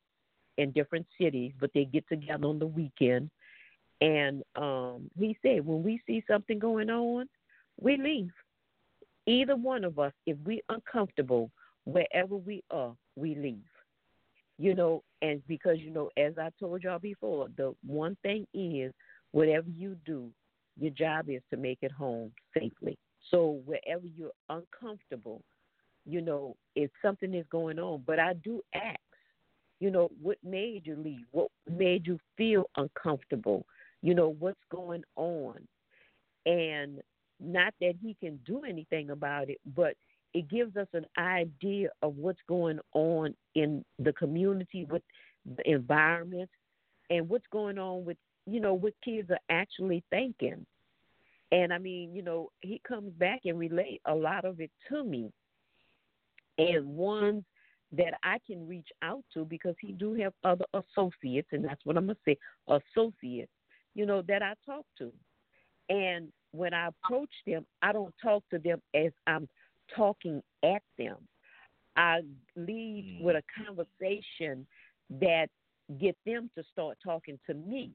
[0.58, 3.30] in different cities, but they get together on the weekend.
[4.00, 7.28] And um he said when we see something going on,
[7.80, 8.32] we leave.
[9.26, 11.50] Either one of us, if we're uncomfortable
[11.84, 13.64] wherever we are, we leave.
[14.58, 18.92] You know, and because you know, as I told y'all before, the one thing is
[19.32, 20.30] whatever you do,
[20.78, 22.96] your job is to make it home safely.
[23.30, 25.42] So wherever you're uncomfortable,
[26.06, 28.98] you know, if something is going on, but I do ask,
[29.80, 31.24] you know, what made you leave?
[31.32, 33.66] What made you feel uncomfortable?
[34.02, 35.66] You know, what's going on?
[36.46, 37.00] And
[37.40, 39.94] not that he can do anything about it, but
[40.34, 45.02] it gives us an idea of what's going on in the community, with
[45.56, 46.50] the environment,
[47.10, 48.16] and what's going on with
[48.46, 50.66] you know what kids are actually thinking.
[51.52, 55.04] And I mean, you know, he comes back and relate a lot of it to
[55.04, 55.32] me,
[56.58, 57.44] and ones
[57.92, 61.96] that I can reach out to because he do have other associates, and that's what
[61.96, 62.36] I'm gonna say,
[62.68, 63.52] associates,
[63.94, 65.12] you know, that I talk to.
[65.88, 69.48] And when I approach them, I don't talk to them as I'm
[69.94, 71.16] talking at them.
[71.96, 72.20] I
[72.56, 74.66] lead with a conversation
[75.20, 75.48] that
[76.00, 77.92] get them to start talking to me.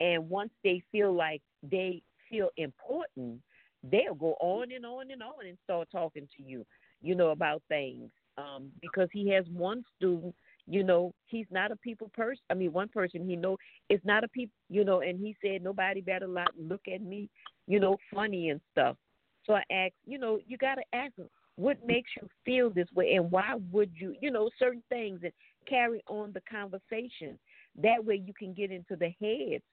[0.00, 3.40] And once they feel like they feel important,
[3.82, 6.66] they'll go on and on and on and start talking to you,
[7.02, 8.10] you know, about things.
[8.36, 10.34] Um, because he has one student,
[10.68, 12.42] you know, he's not a people person.
[12.50, 13.56] I mean, one person he know
[13.88, 17.28] is not a people, you know, and he said nobody better not look at me,
[17.66, 18.96] you know, funny and stuff.
[19.48, 22.86] So I asked, you know, you got to ask him what makes you feel this
[22.94, 25.32] way and why would you, you know, certain things and
[25.66, 27.38] carry on the conversation.
[27.82, 29.64] That way you can get into the heads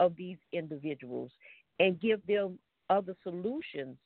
[0.00, 1.30] of these individuals
[1.78, 3.96] and give them other solutions,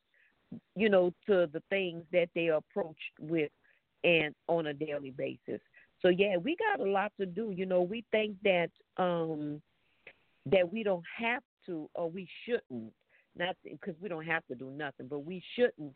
[0.74, 3.50] you know, to the things that they are approached with
[4.02, 5.60] and on a daily basis.
[6.02, 7.52] So yeah, we got a lot to do.
[7.56, 9.62] You know, we think that um
[10.46, 12.92] that we don't have to or we shouldn't
[13.36, 15.94] not because we don't have to do nothing, but we shouldn't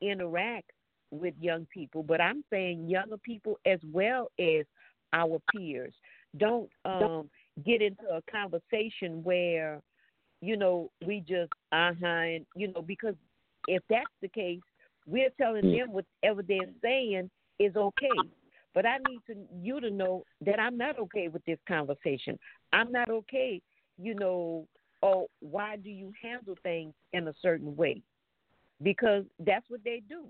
[0.00, 0.70] interact
[1.10, 2.02] with young people.
[2.02, 4.64] But I'm saying younger people as well as
[5.12, 5.94] our peers.
[6.36, 7.30] Don't um
[7.64, 9.80] get into a conversation where
[10.40, 13.14] you know, we just uh huh, and you know, because
[13.68, 14.60] if that's the case,
[15.06, 18.28] we're telling them whatever they're saying is okay.
[18.74, 22.38] But I need to you to know that I'm not okay with this conversation.
[22.72, 23.62] I'm not okay,
[23.98, 24.66] you know,
[25.02, 28.02] oh, why do you handle things in a certain way?
[28.82, 30.24] Because that's what they do.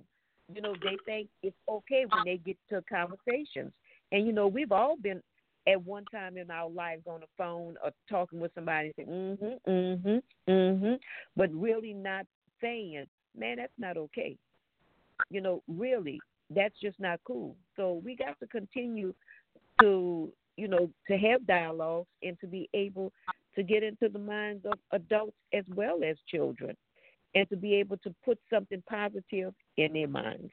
[0.54, 3.72] You know, they think it's okay when they get to conversations.
[4.12, 5.20] And you know, we've all been
[5.66, 9.08] at one time in our lives on the phone or talking with somebody and saying,
[9.08, 10.94] mm-hmm, mm-hmm, mm-hmm,
[11.36, 12.24] but really not
[12.60, 13.04] saying,
[13.36, 14.36] man, that's not okay.
[15.30, 16.20] You know, really,
[16.54, 17.56] that's just not cool.
[17.74, 19.12] So we got to continue
[19.80, 23.12] to, you know, to have dialogues and to be able
[23.56, 26.76] to get into the minds of adults as well as children
[27.34, 30.52] and to be able to put something positive in their minds.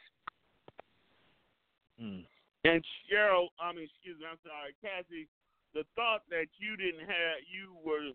[2.01, 2.25] Mm.
[2.65, 5.27] And Cheryl, I mean, excuse me, I'm sorry, Cassie,
[5.73, 8.11] the thought that you didn't have, you were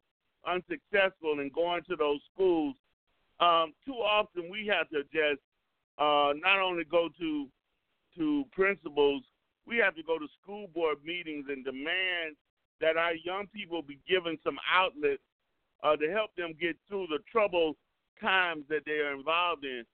[0.46, 2.74] unsuccessful in going to those schools.
[3.40, 5.42] Um, too often we have to just
[5.98, 7.46] uh, not only go to
[8.16, 9.22] to principals,
[9.66, 12.34] we have to go to school board meetings and demand
[12.80, 15.22] that our young people be given some outlets
[15.82, 17.76] uh, to help them get through the troubled
[18.20, 19.84] times that they are involved in.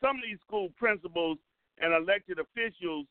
[0.00, 1.38] Some of these school principals
[1.78, 3.06] and elected officials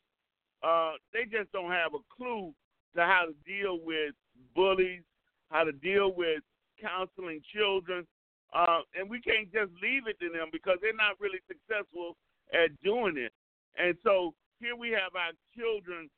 [0.63, 2.53] uh, they just don't have a clue
[2.95, 4.15] to how to deal with
[4.55, 5.03] bullies,
[5.51, 6.39] how to deal with
[6.81, 8.07] counseling children.
[8.53, 12.15] Uh, and we can't just leave it to them because they're not really successful
[12.53, 13.33] at doing it.
[13.77, 16.09] And so here we have our children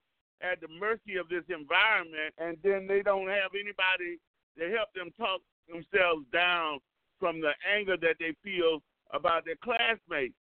[0.41, 4.19] at the mercy of this environment, and then they don't have anybody
[4.57, 6.79] to help them talk themselves down
[7.19, 8.79] from the anger that they feel
[9.13, 10.35] about their classmates.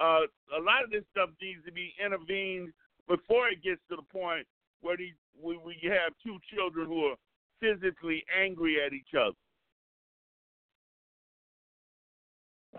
[0.00, 0.26] Uh,
[0.56, 2.72] a lot of this stuff needs to be intervened
[3.08, 4.46] before it gets to the point
[4.80, 7.16] where these, we, we have two children who are
[7.60, 9.36] physically angry at each other.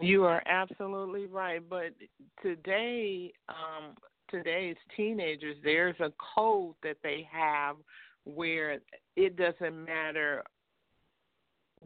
[0.02, 1.62] You are absolutely right.
[1.68, 1.94] But
[2.42, 3.96] today, um,
[4.36, 7.78] today's teenagers, there's a code that they have
[8.26, 8.80] where
[9.16, 10.44] it doesn't matter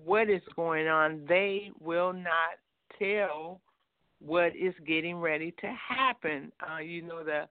[0.05, 2.57] what is going on, they will not
[2.97, 3.61] tell
[4.19, 6.51] what is getting ready to happen.
[6.67, 7.47] Uh, you know, the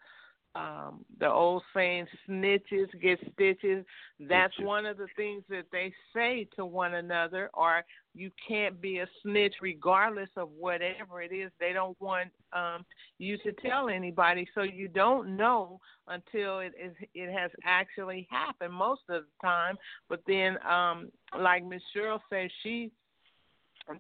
[0.55, 3.85] um, the old saying snitches get stitches
[4.29, 7.85] that's one of the things that they say to one another or
[8.19, 12.85] you can't be a snitch regardless of whatever it is they don't want um,
[13.19, 14.47] you to tell anybody.
[14.55, 19.77] So you don't know until it is it has actually happened most of the time.
[20.09, 22.91] But then um like miss cheryl says she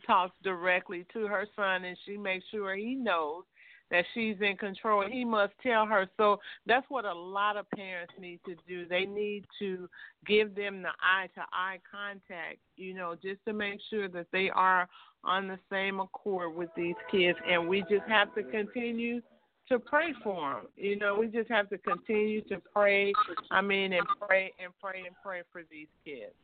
[0.07, 3.45] talks directly to her son and she makes sure he knows
[3.91, 5.05] that she's in control.
[5.11, 6.09] He must tell her.
[6.17, 8.87] So that's what a lot of parents need to do.
[8.87, 9.89] They need to
[10.27, 14.51] give them the eye to eye contact, you know, just to make sure that they
[14.51, 14.89] are
[15.25, 17.39] on the same accord with these kids.
[17.49, 19.21] And we just have to continue
[19.69, 20.67] to pray for them.
[20.77, 23.13] You know, we just have to continue to pray.
[23.51, 26.35] I mean, and pray and pray and pray for these kids.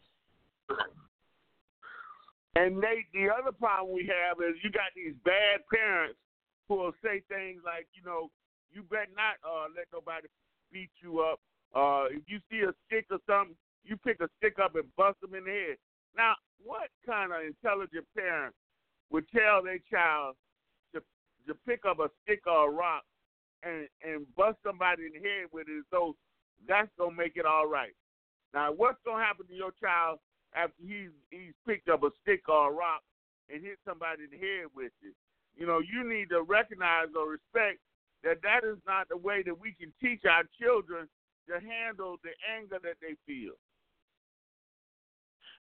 [2.57, 6.19] And Nate, the other problem we have is you got these bad parents
[6.69, 8.31] who will say things like, you know,
[8.73, 10.27] you better not uh, let nobody
[10.73, 11.39] beat you up.
[11.75, 15.21] Uh, if you see a stick or something, you pick a stick up and bust
[15.21, 15.77] them in the head.
[16.17, 18.55] Now, what kind of intelligent parent
[19.11, 20.37] would tell their child
[20.95, 21.01] to
[21.47, 23.05] to pick up a stick or a rock
[23.63, 26.17] and and bust somebody in the head with it so
[26.67, 27.95] that's gonna make it all right?
[28.53, 30.19] Now, what's gonna happen to your child
[30.55, 33.03] after he's he's picked up a stick or a rock
[33.51, 35.15] and hit somebody in the head with it?
[35.57, 37.81] You know, you need to recognize or respect
[38.23, 41.09] that that is not the way that we can teach our children
[41.49, 43.53] to handle the anger that they feel.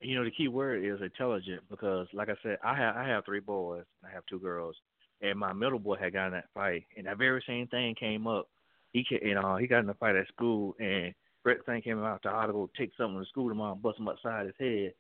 [0.00, 3.24] You know, the key word is intelligent because, like I said, I have I have
[3.24, 3.84] three boys.
[4.04, 4.74] I have two girls,
[5.20, 8.48] and my middle boy had gotten that fight, and that very same thing came up.
[8.92, 11.12] He you uh, know he got in a fight at school, and
[11.44, 14.46] Brett thing came out to go take something to school tomorrow and bust him upside
[14.46, 14.94] his head.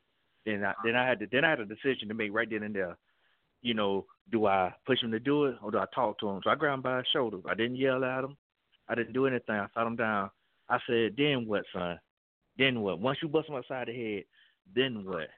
[0.44, 2.62] Then I then I had to then I had a decision to make right then
[2.62, 2.96] and there.
[3.62, 6.40] You know, do I push him to do it or do I talk to him?
[6.42, 7.38] So I grabbed him by his shoulder.
[7.48, 8.36] I didn't yell at him.
[8.88, 9.54] I didn't do anything.
[9.54, 10.30] I sat him down.
[10.68, 11.98] I said, "Then what, son?
[12.56, 13.00] Then what?
[13.00, 14.24] Once you bust him upside the head,
[14.74, 15.28] then what?"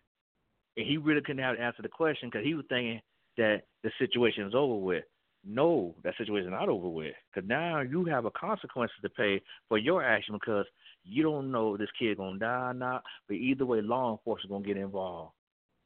[0.76, 3.00] And he really couldn't have answered the question because he was thinking
[3.36, 5.04] that the situation is over with.
[5.44, 7.14] No, that situation is not over with.
[7.32, 10.66] Because now you have a consequences to pay for your action because
[11.04, 13.02] you don't know if this kid gonna die or not.
[13.26, 15.32] But either way, law enforcement gonna get involved.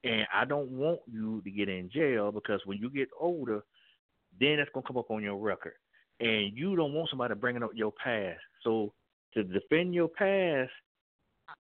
[0.06, 3.62] And I don't want you to get in jail because when you get older,
[4.38, 5.74] then that's gonna come up on your record.
[6.20, 8.40] And you don't want somebody bringing up your past.
[8.62, 8.92] So
[9.34, 10.70] to defend your past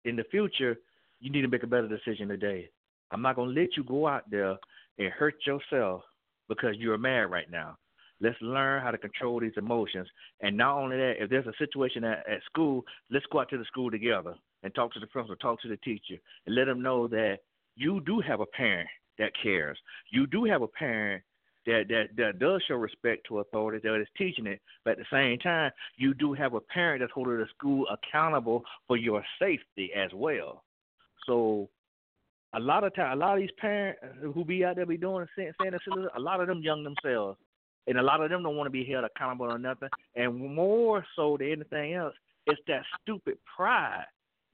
[0.06, 0.78] in the future,
[1.20, 2.70] you need to make a better decision today.
[3.12, 4.58] I'm not gonna let you go out there
[5.00, 6.04] and hurt yourself
[6.48, 7.78] because you're mad right now.
[8.22, 10.08] Let's learn how to control these emotions.
[10.42, 13.58] And not only that, if there's a situation at, at school, let's go out to
[13.58, 16.16] the school together and talk to the principal, talk to the teacher,
[16.46, 17.40] and let them know that
[17.76, 19.78] you do have a parent that cares.
[20.12, 21.24] You do have a parent
[21.66, 25.06] that, that, that does show respect to authority, that is teaching it, but at the
[25.12, 29.92] same time, you do have a parent that's holding the school accountable for your safety
[29.96, 30.64] as well.
[31.26, 31.70] So
[32.54, 34.00] a lot of time, a lot of these parents
[34.34, 35.82] who be out there be doing saying, saying this,
[36.16, 37.38] a lot of them young themselves,
[37.88, 39.90] and a lot of them don't want to be held accountable or nothing.
[40.16, 42.14] And more so than anything else,
[42.46, 44.06] it's that stupid pride.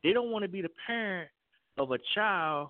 [0.03, 1.29] They don't want to be the parent
[1.77, 2.69] of a child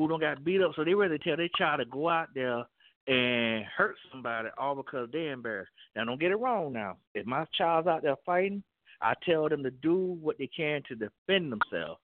[0.00, 2.64] who don't got beat up, so they rather tell their child to go out there
[3.06, 5.72] and hurt somebody all because they're embarrassed.
[5.94, 6.72] Now, don't get it wrong.
[6.72, 8.62] Now, if my child's out there fighting,
[9.02, 12.00] I tell them to do what they can to defend themselves,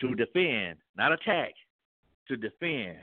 [0.00, 1.52] to defend, not attack
[2.28, 2.96] to defend.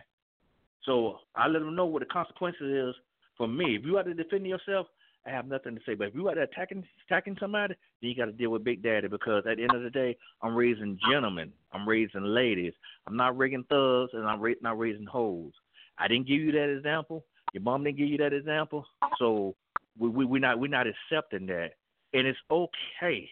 [0.83, 2.95] So I let them know what the consequences is
[3.37, 3.75] for me.
[3.75, 4.87] If you have to defend yourself,
[5.25, 5.95] I have nothing to say.
[5.95, 9.07] But if you are attacking attacking somebody, then you got to deal with Big Daddy
[9.07, 11.51] because at the end of the day, I'm raising gentlemen.
[11.71, 12.73] I'm raising ladies.
[13.07, 15.51] I'm not raising thugs, and I'm not raising hoes.
[15.97, 17.25] I didn't give you that example.
[17.53, 18.85] Your mom didn't give you that example.
[19.17, 19.55] So
[19.97, 21.71] we we we not we're not accepting that,
[22.13, 23.29] and it's okay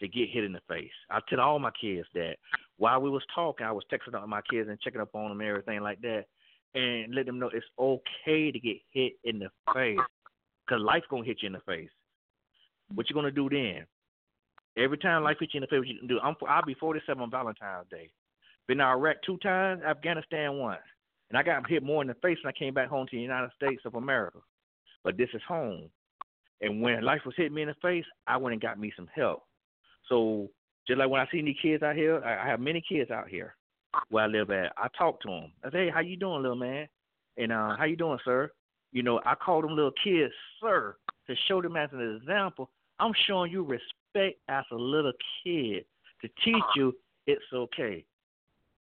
[0.00, 0.90] to get hit in the face.
[1.10, 2.36] I tell all my kids that
[2.78, 5.40] while we was talking, I was texting up my kids and checking up on them
[5.40, 6.24] and everything like that,
[6.74, 9.98] and let them know it's okay to get hit in the face,
[10.68, 11.90] cause life's gonna hit you in the face.
[12.94, 13.86] What you gonna do then?
[14.76, 16.20] Every time life hits you in the face, what you can do?
[16.22, 18.10] I'm I'll be 47 on Valentine's Day.
[18.68, 20.80] Been to Iraq two times, Afghanistan once,
[21.30, 23.22] and I got hit more in the face when I came back home to the
[23.22, 24.38] United States of America.
[25.04, 25.88] But this is home,
[26.60, 29.08] and when life was hitting me in the face, I went and got me some
[29.14, 29.44] help.
[30.08, 30.48] So
[30.86, 33.56] just like when I see any kids out here, I have many kids out here
[34.08, 34.72] where I live at.
[34.76, 35.52] I talk to them.
[35.64, 36.88] I say, "Hey, how you doing, little man?"
[37.36, 38.50] And uh, "How you doing, sir?"
[38.96, 40.96] You know, I call them little kids "sir"
[41.26, 42.70] to show them as an example.
[42.98, 45.12] I'm showing you respect as a little
[45.44, 45.84] kid
[46.22, 46.96] to teach you
[47.26, 48.06] it's okay.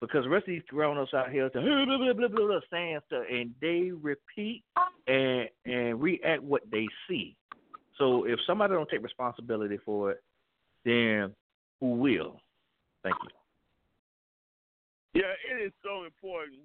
[0.00, 2.60] Because the rest of these grown ups out here, blah, blah, blah, blah, blah, blah,
[2.70, 4.62] saying stuff, and they repeat
[5.08, 7.34] and and react what they see.
[7.98, 10.22] So if somebody don't take responsibility for it,
[10.84, 11.34] then
[11.80, 12.40] who will?
[13.02, 15.22] Thank you.
[15.22, 16.60] Yeah, it is so important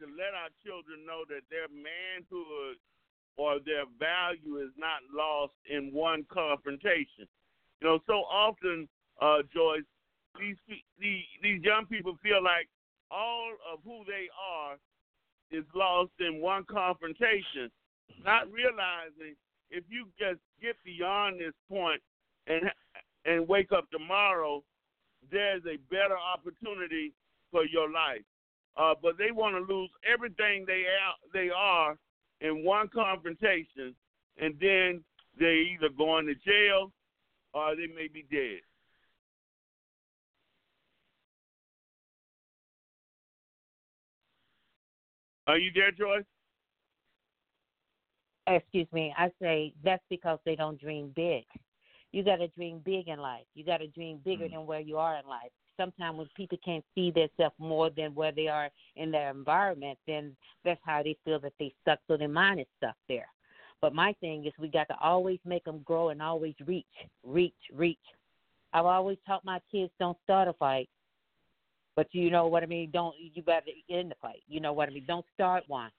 [0.00, 2.76] to let our children know that their manhood
[3.36, 7.26] or their value is not lost in one confrontation.
[7.80, 8.88] You know, so often,
[9.20, 9.86] uh, Joyce,
[10.38, 10.56] these
[10.98, 12.68] these these young people feel like
[13.10, 14.76] all of who they are
[15.50, 17.70] is lost in one confrontation,
[18.24, 19.36] not realizing
[19.70, 22.00] if you just get beyond this point
[22.46, 22.70] and
[23.24, 24.62] and wake up tomorrow,
[25.30, 27.12] there's a better opportunity
[27.50, 28.22] for your life.
[28.76, 31.96] Uh, but they want to lose everything they are, they are
[32.40, 33.94] in one confrontation,
[34.40, 35.02] and then
[35.38, 36.90] they either going to jail
[37.52, 38.60] or they may be dead.
[45.46, 46.24] Are you there, Joyce?
[48.46, 49.14] Excuse me.
[49.16, 51.44] I say that's because they don't dream big
[52.14, 53.44] you got to dream big in life.
[53.54, 54.54] You got to dream bigger mm-hmm.
[54.54, 55.50] than where you are in life.
[55.76, 60.36] Sometimes when people can't see themselves more than where they are in their environment, then
[60.64, 61.98] that's how they feel that they stuck.
[62.06, 63.26] So their mind is stuck there.
[63.80, 66.86] But my thing is, we got to always make them grow and always reach,
[67.22, 67.98] reach, reach.
[68.72, 70.88] I've always taught my kids don't start a fight,
[71.96, 72.90] but you know what I mean.
[72.92, 74.42] Don't you better end the fight.
[74.48, 75.04] You know what I mean.
[75.06, 75.90] Don't start one.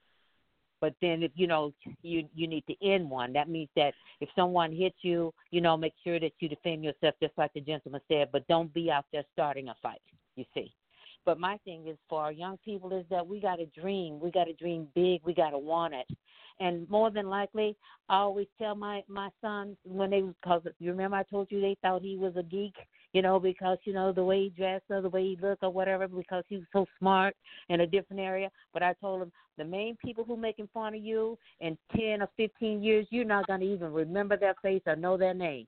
[0.82, 4.30] But then if you know you you need to end one, that means that if
[4.36, 8.02] someone hits you, you know, make sure that you defend yourself just like the gentleman
[8.08, 10.02] said, but don't be out there starting a fight,
[10.36, 10.74] you see.
[11.26, 14.20] But my thing is for our young people is that we got to dream.
[14.20, 15.22] We got to dream big.
[15.26, 16.08] We got to want it.
[16.60, 17.76] And more than likely,
[18.08, 21.76] I always tell my my sons when they because you remember I told you they
[21.82, 22.76] thought he was a geek,
[23.16, 25.70] you know, because you know the way he dressed or the way he looked or
[25.70, 27.34] whatever, because he was so smart
[27.70, 28.50] in a different area.
[28.74, 32.28] But I told him the main people who making fun of you in ten or
[32.36, 35.66] fifteen years, you're not gonna even remember their face or know their name.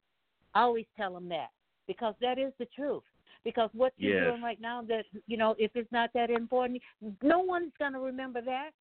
[0.55, 1.51] I always tell them that
[1.87, 3.03] because that is the truth.
[3.45, 4.31] Because what you're Yes.
[4.31, 6.81] doing right now, that you know, if it's not that important,
[7.23, 8.71] no one's gonna remember that.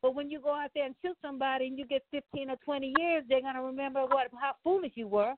[0.00, 2.86] But when you go out there and shoot somebody and you get 15 or 20
[2.98, 5.34] years, they're going to remember what how foolish you were.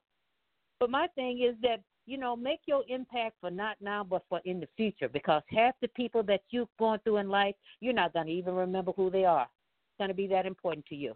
[0.79, 4.41] But my thing is that, you know, make your impact for not now, but for
[4.43, 5.07] in the future.
[5.07, 8.55] Because half the people that you're going through in life, you're not going to even
[8.55, 9.43] remember who they are.
[9.43, 11.15] It's going to be that important to you.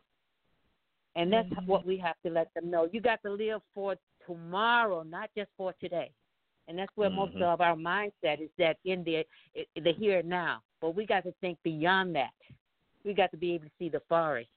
[1.15, 2.87] And that's what we have to let them know.
[2.91, 3.95] You got to live for
[4.27, 6.11] tomorrow, not just for today.
[6.67, 7.41] And that's where most Mhm.
[7.41, 9.25] of our mindset is that in the
[9.75, 10.61] the here and now.
[10.79, 12.33] But we got to think beyond that.
[13.03, 14.49] We got to be able to see the forest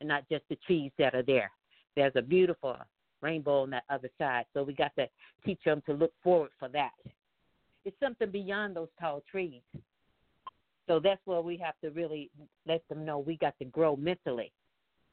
[0.00, 1.50] and not just the trees that are there.
[1.94, 2.76] There's a beautiful
[3.20, 4.44] rainbow on that other side.
[4.54, 5.08] So we got to
[5.44, 6.92] teach them to look forward for that.
[7.84, 9.62] It's something beyond those tall trees.
[10.86, 12.30] So that's where we have to really
[12.66, 14.52] let them know we got to grow mentally.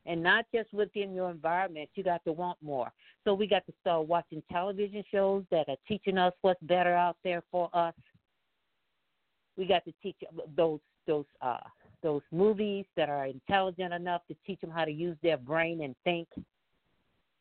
[0.05, 2.91] And not just within your environment, you got to want more.
[3.23, 7.17] So we got to start watching television shows that are teaching us what's better out
[7.23, 7.93] there for us.
[9.57, 10.17] We got to teach
[10.55, 11.57] those those uh
[12.03, 15.95] those movies that are intelligent enough to teach them how to use their brain and
[16.03, 16.27] think.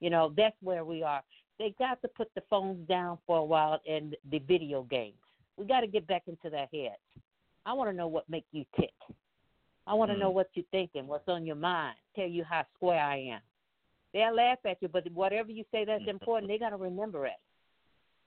[0.04, 1.22] You know, that's where we are.
[1.58, 5.16] They got to put the phones down for a while and the video games.
[5.56, 7.00] We got to get back into their heads.
[7.64, 8.92] I want to know what makes you tick.
[9.86, 10.18] I want to Mm.
[10.18, 13.40] know what you're thinking, what's on your mind, tell you how square I am.
[14.12, 17.40] They'll laugh at you, but whatever you say that's important, they got to remember it.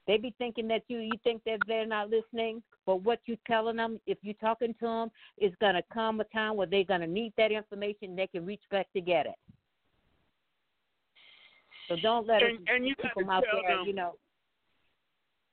[0.08, 3.76] They be thinking that you you think that they're not listening, but what you telling
[3.76, 7.34] them, if you're talking to them, is gonna come a time where they're gonna need
[7.38, 8.16] that information.
[8.16, 9.36] They can reach back to get it.
[11.88, 13.62] So don't let And- us and you keep them out there.
[13.78, 14.18] them- You know,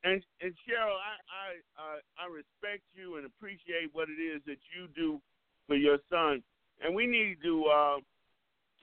[0.02, 4.58] And and Cheryl, I, I I I respect you and appreciate what it is that
[4.76, 5.20] you do
[5.66, 6.42] for your son,
[6.82, 8.00] and we need to uh,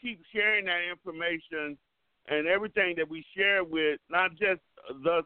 [0.02, 1.78] keep sharing that information
[2.28, 4.62] and everything that we share with not just
[5.04, 5.24] the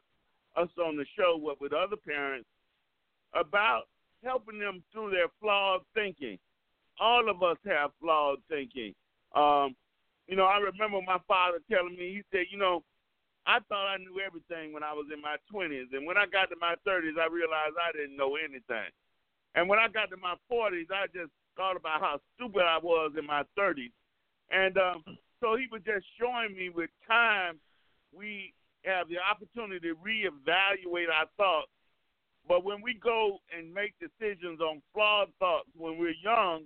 [0.58, 2.48] us on the show, but with other parents
[3.34, 3.88] about
[4.24, 6.38] helping them through their flawed thinking.
[7.00, 8.94] All of us have flawed thinking.
[9.34, 9.76] Um,
[10.28, 12.84] you know, I remember my father telling me, he said, you know,
[13.46, 15.94] I thought I knew everything when I was in my 20s.
[15.94, 18.90] And when I got to my 30s, I realized I didn't know anything.
[19.54, 23.14] And when I got to my 40s, I just thought about how stupid I was
[23.18, 23.94] in my 30s.
[24.50, 25.04] And um,
[25.40, 27.60] so he was just showing me with time,
[28.12, 28.54] we
[28.84, 31.72] have the opportunity to reevaluate our thoughts.
[32.48, 36.66] But when we go and make decisions on flawed thoughts when we're young,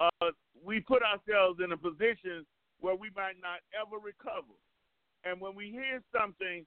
[0.00, 0.30] uh,
[0.64, 2.44] we put ourselves in a position
[2.80, 4.54] where we might not ever recover.
[5.24, 6.66] And when we hear something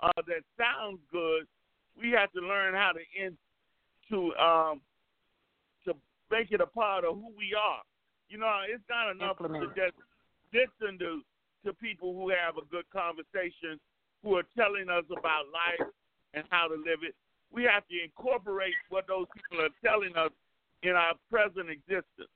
[0.00, 1.44] uh, that sounds good,
[2.00, 3.36] we have to learn how to in,
[4.08, 4.80] to um,
[5.84, 5.94] to
[6.30, 7.82] make it a part of who we are.
[8.28, 9.74] You know, it's not enough Implement.
[9.74, 9.96] to just
[10.52, 11.20] listen to
[11.66, 13.80] to people who have a good conversation,
[14.22, 15.90] who are telling us about life
[16.34, 17.14] and how to live it.
[17.50, 20.30] We have to incorporate what those people are telling us
[20.82, 22.30] in our present existence.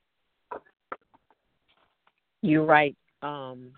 [2.43, 2.97] You're right.
[3.23, 3.71] Um,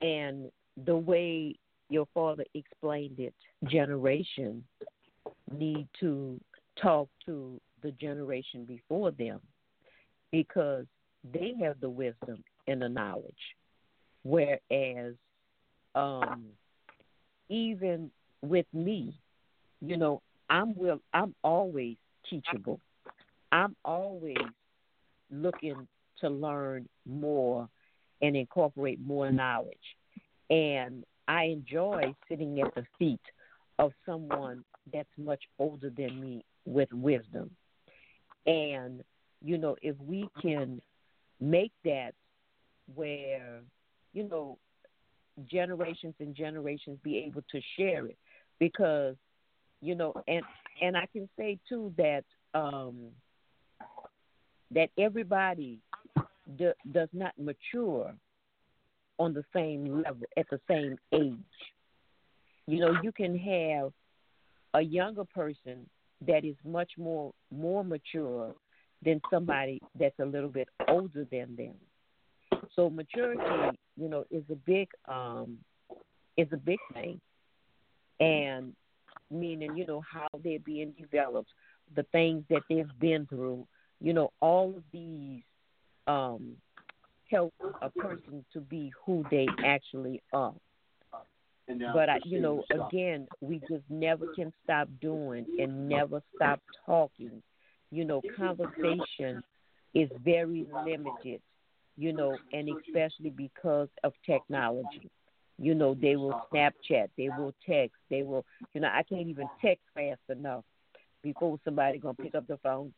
[0.00, 0.50] and
[0.84, 1.56] the way
[1.90, 3.34] your father explained it,
[3.66, 4.64] generation
[5.56, 6.40] need to
[6.80, 9.40] talk to the generation before them
[10.30, 10.86] because
[11.32, 13.34] they have the wisdom and the knowledge.
[14.22, 15.14] Whereas,
[15.94, 16.46] um,
[17.48, 18.10] even
[18.40, 19.14] with me,
[19.80, 21.96] you know, I'm will I'm always
[22.28, 22.80] teachable.
[23.50, 24.36] I'm always
[25.30, 25.86] looking
[26.20, 27.68] to learn more
[28.20, 29.76] and incorporate more knowledge.
[30.50, 33.20] And I enjoy sitting at the feet
[33.78, 37.50] of someone that's much older than me with wisdom.
[38.46, 39.02] And,
[39.40, 40.80] you know, if we can
[41.40, 42.12] make that
[42.94, 43.60] where,
[44.12, 44.58] you know,
[45.50, 48.18] generations and generations be able to share it
[48.58, 49.16] because
[49.80, 50.42] you know and
[50.80, 52.24] and I can say too that
[52.54, 53.08] um
[54.70, 55.78] that everybody
[56.56, 58.14] do, does not mature
[59.18, 61.36] on the same level at the same age.
[62.66, 63.92] You know, you can have
[64.74, 65.86] a younger person
[66.26, 68.54] that is much more more mature
[69.04, 71.74] than somebody that's a little bit older than them.
[72.74, 75.58] So maturity, you know, is a big um
[76.36, 77.20] is a big thing.
[78.20, 78.72] And
[79.30, 81.50] meaning you know how they're being developed,
[81.94, 83.66] the things that they've been through.
[84.00, 85.42] You know, all of these
[86.06, 86.56] um,
[87.30, 87.52] help
[87.82, 90.54] a person to be who they actually are.
[91.92, 97.42] But I, you know, again, we just never can stop doing and never stop talking.
[97.90, 99.42] You know, conversation
[99.94, 101.40] is very limited.
[101.96, 105.10] You know, and especially because of technology.
[105.58, 108.44] You know, they will Snapchat, they will text, they will.
[108.74, 110.64] You know, I can't even text fast enough
[111.22, 112.92] before somebody gonna pick up the phone.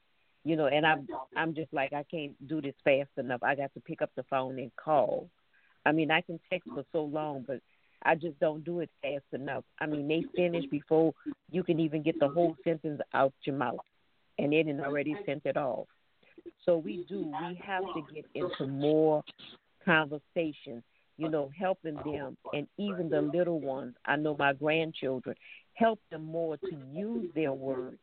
[0.45, 1.07] You know, and I'm
[1.37, 3.43] I'm just like I can't do this fast enough.
[3.43, 5.29] I got to pick up the phone and call.
[5.87, 7.61] I mean, I can text for so long, but
[8.03, 9.65] I just don't do it fast enough.
[9.81, 11.15] I mean, they finish before
[11.51, 13.79] you can even get the whole sentence out your mouth,
[14.39, 15.87] and it had already sent it off.
[16.67, 17.21] So we do.
[17.21, 19.23] We have to get into more
[19.85, 20.83] conversations.
[21.17, 23.95] You know, helping them, and even the little ones.
[24.05, 25.37] I know my grandchildren
[25.75, 27.99] help them more to use their words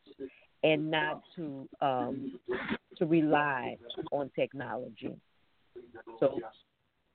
[0.64, 2.40] and not to um,
[2.98, 3.78] to rely
[4.12, 5.16] on technology.
[6.20, 6.40] So,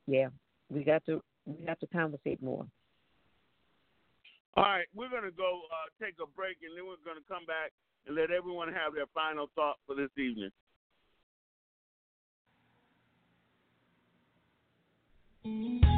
[0.07, 0.29] yeah,
[0.71, 2.67] we got to we got to conversate more.
[4.57, 7.29] All right, we're going to go uh, take a break, and then we're going to
[7.29, 7.73] come back
[8.07, 10.51] and let everyone have their final thought for this evening.
[15.45, 15.96] Mm-hmm.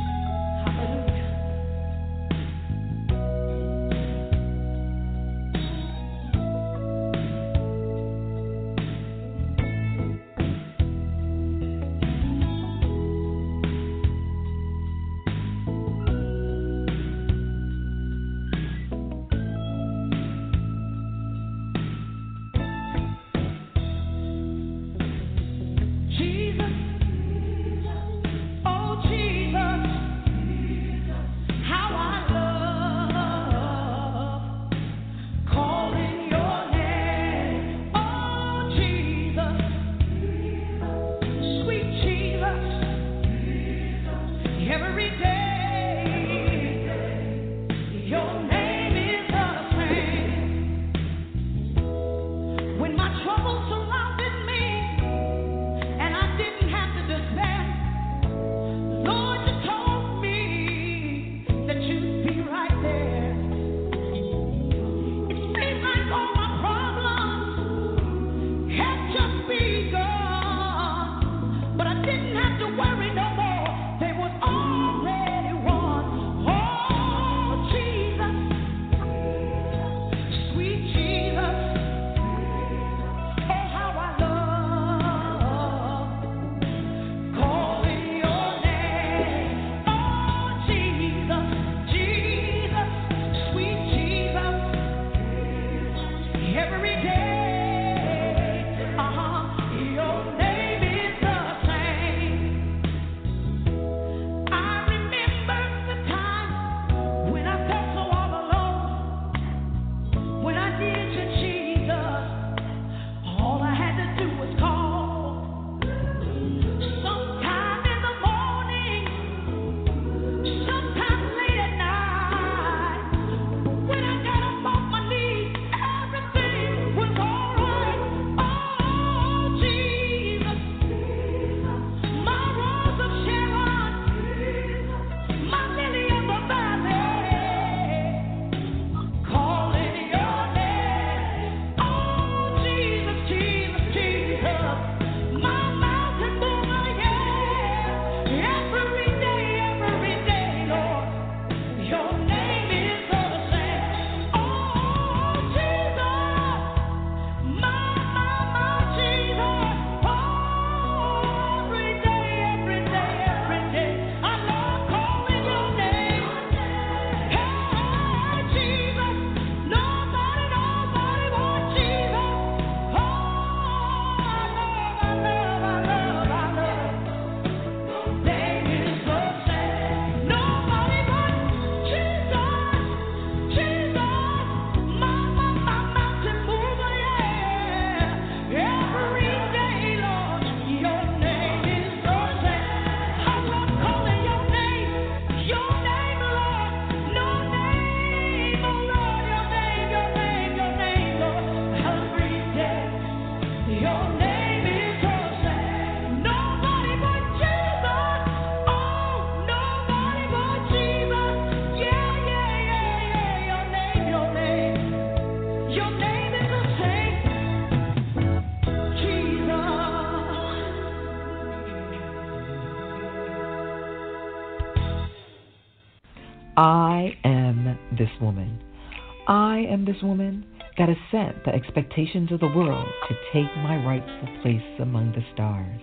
[229.68, 230.44] Am this woman
[230.76, 235.24] that has set the expectations of the world to take my rightful place among the
[235.34, 235.80] stars.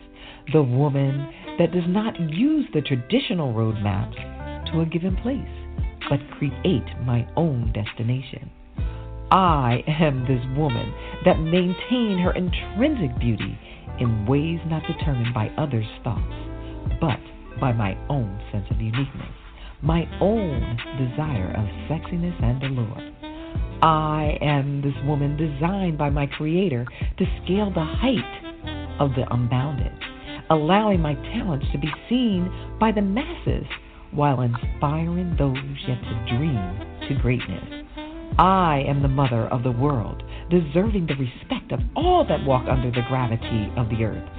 [0.54, 1.28] The woman
[1.60, 5.40] that does not use the traditional roadmaps to a given place,
[6.10, 8.50] but create my own destination.
[9.32, 10.94] I am this woman
[11.26, 13.58] that maintain her intrinsic beauty
[14.00, 16.22] in ways not determined by others' thoughts,
[17.02, 17.20] but
[17.60, 19.34] by my own sense of uniqueness,
[19.82, 23.35] my own desire of sexiness and allure.
[23.82, 26.86] I am this woman designed by my Creator
[27.18, 29.92] to scale the height of the unbounded,
[30.50, 33.66] allowing my talents to be seen by the masses
[34.12, 35.58] while inspiring those
[35.88, 37.86] yet to dream to greatness.
[38.38, 42.92] I am the mother of the world, deserving the respect of all that walk under
[42.92, 44.30] the gravity of the earth,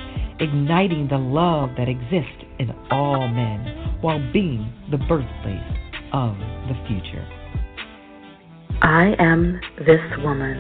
[0.41, 5.79] igniting the love that exists in all men while being the birthplace
[6.13, 6.37] of
[6.69, 7.27] the future.
[8.83, 10.59] I am this woman.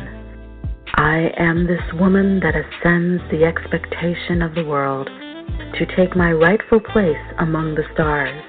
[0.94, 6.80] I am this woman that ascends the expectation of the world to take my rightful
[6.80, 8.42] place among the stars.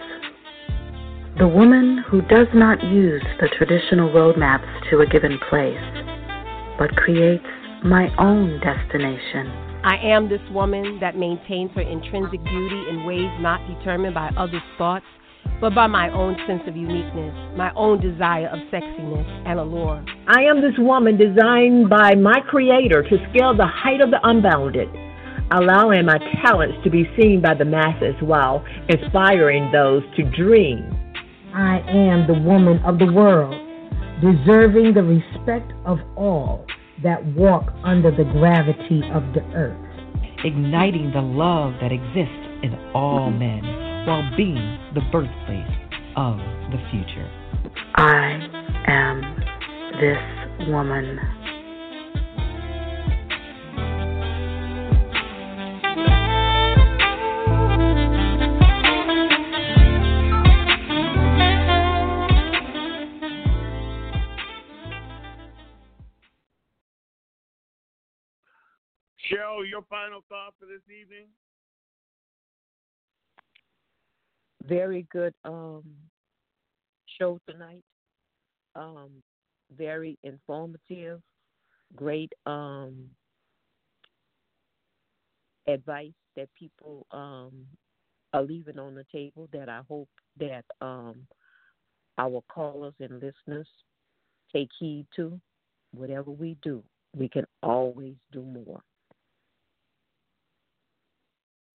[1.38, 5.78] The woman who does not use the traditional roadmaps to a given place,
[6.80, 7.46] but creates
[7.84, 9.52] my own destination.
[9.84, 14.62] I am this woman that maintains her intrinsic beauty in ways not determined by others'
[14.78, 15.06] thoughts,
[15.60, 20.04] but by my own sense of uniqueness, my own desire of sexiness and allure.
[20.28, 24.88] I am this woman designed by my Creator to scale the height of the unbounded,
[25.52, 30.86] allowing my talents to be seen by the masses while inspiring those to dream.
[31.56, 33.56] I am the woman of the world,
[34.22, 36.66] deserving the respect of all
[37.02, 39.78] that walk under the gravity of the earth,
[40.44, 45.68] igniting the love that exists in all men while being the birthplace
[46.16, 46.38] of
[46.72, 47.30] the future.
[47.96, 48.40] I
[48.88, 49.20] am
[50.00, 51.20] this woman.
[69.30, 71.28] Cheryl, your final thought for this evening?
[74.68, 75.84] Very good um,
[77.20, 77.84] show tonight.
[78.76, 79.12] Um,
[79.76, 81.22] very informative.
[81.96, 83.06] Great um,
[85.68, 87.66] advice that people um,
[88.34, 91.28] are leaving on the table that I hope that um,
[92.18, 93.68] our callers and listeners
[94.52, 95.40] take heed to.
[95.92, 96.84] Whatever we do,
[97.16, 98.82] we can always do more.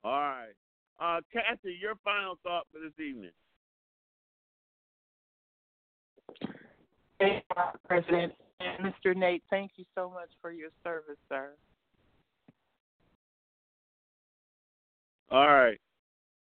[0.04, 0.54] All right.
[1.02, 3.32] Uh, Kathy, your final thought for this evening.
[7.18, 8.32] Thank you, President.
[8.60, 9.16] And Mr.
[9.16, 11.50] Nate, thank you so much for your service, sir.
[15.32, 15.80] All right.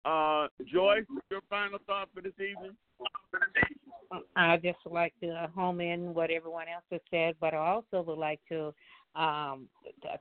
[0.05, 2.77] Uh, Joyce, your final thought for this evening?
[4.35, 8.19] I just like to home in what everyone else has said, but I also would
[8.19, 8.75] like to
[9.17, 9.69] um,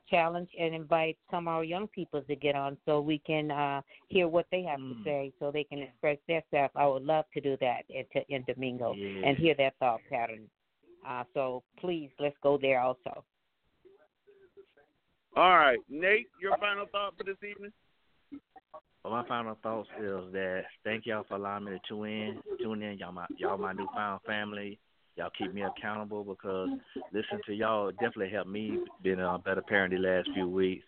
[0.08, 3.80] challenge and invite some of our young people to get on so we can uh,
[4.08, 4.98] hear what they have Mm.
[4.98, 6.70] to say so they can express their self.
[6.74, 9.28] I would love to do that in, in Domingo Yeah.
[9.28, 10.48] and hear their thought pattern.
[11.06, 13.24] Uh, so please, let's go there also.
[15.36, 15.78] All right.
[15.88, 17.72] Nate, your final thought for this evening?
[19.04, 22.42] Well, my final thoughts is that thank y'all for allowing me to tune in.
[22.60, 24.78] Tune in, y'all my y'all my newfound family.
[25.20, 26.70] Y'all keep me accountable because
[27.12, 30.82] listening to y'all definitely helped me being a better parent the last few weeks.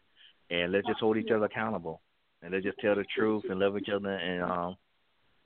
[0.48, 2.00] And let's just hold each other accountable
[2.40, 4.76] and let's just tell the truth and love each other and um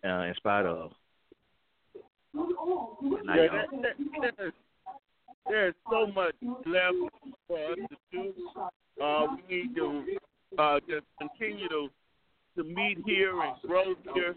[0.05, 0.93] uh, in spite of.
[2.33, 3.27] Yeah, y'all.
[3.27, 4.53] that, that, there's,
[5.49, 6.97] there's so much left
[7.49, 8.35] for us to do.
[9.03, 10.05] Uh, we need to
[10.61, 11.89] uh, just continue to
[12.57, 14.37] to meet here and grow here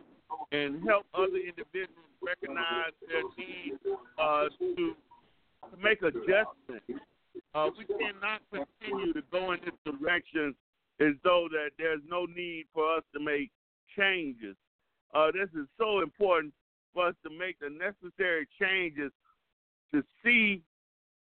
[0.51, 3.77] and help other individuals recognize their need
[4.17, 4.95] uh, to
[5.71, 7.03] to make adjustments.
[7.53, 10.55] Uh, we cannot continue to go in this direction
[10.99, 13.51] as though that there's no need for us to make
[13.97, 14.55] changes.
[15.13, 16.53] Uh, this is so important
[16.93, 19.11] for us to make the necessary changes
[19.93, 20.61] to see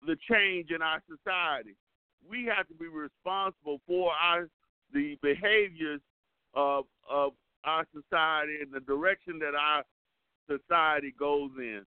[0.05, 1.75] the change in our society.
[2.29, 4.49] We have to be responsible for our
[4.93, 6.01] the behaviors
[6.53, 7.33] of of
[7.67, 9.83] our society and the direction that our
[10.49, 11.83] society goes in.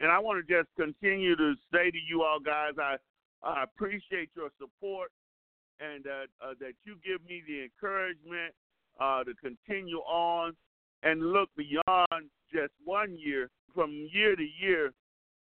[0.00, 2.96] And I want to just continue to say to you all guys, I
[3.42, 5.10] I appreciate your support
[5.80, 8.54] and that uh, that you give me the encouragement
[9.00, 10.54] uh, to continue on
[11.02, 14.92] and look beyond just one year, from year to year,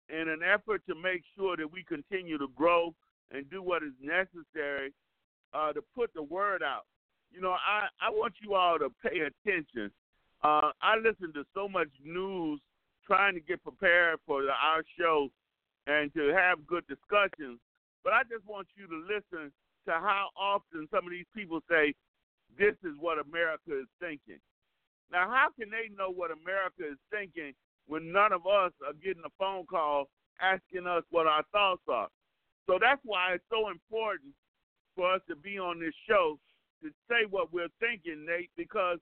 [0.08, 2.94] in an effort to make sure that we continue to grow
[3.30, 4.92] and do what is necessary
[5.52, 6.86] uh, to put the word out.
[7.34, 9.90] You know, I, I want you all to pay attention.
[10.44, 12.60] Uh, I listen to so much news
[13.04, 15.28] trying to get prepared for the, our show
[15.88, 17.58] and to have good discussions,
[18.04, 19.50] but I just want you to listen
[19.86, 21.92] to how often some of these people say,
[22.56, 24.38] this is what America is thinking.
[25.10, 27.52] Now, how can they know what America is thinking
[27.88, 30.06] when none of us are getting a phone call
[30.40, 32.08] asking us what our thoughts are?
[32.66, 34.32] So that's why it's so important
[34.94, 36.38] for us to be on this show
[36.84, 38.98] to say what we're thinking, Nate, because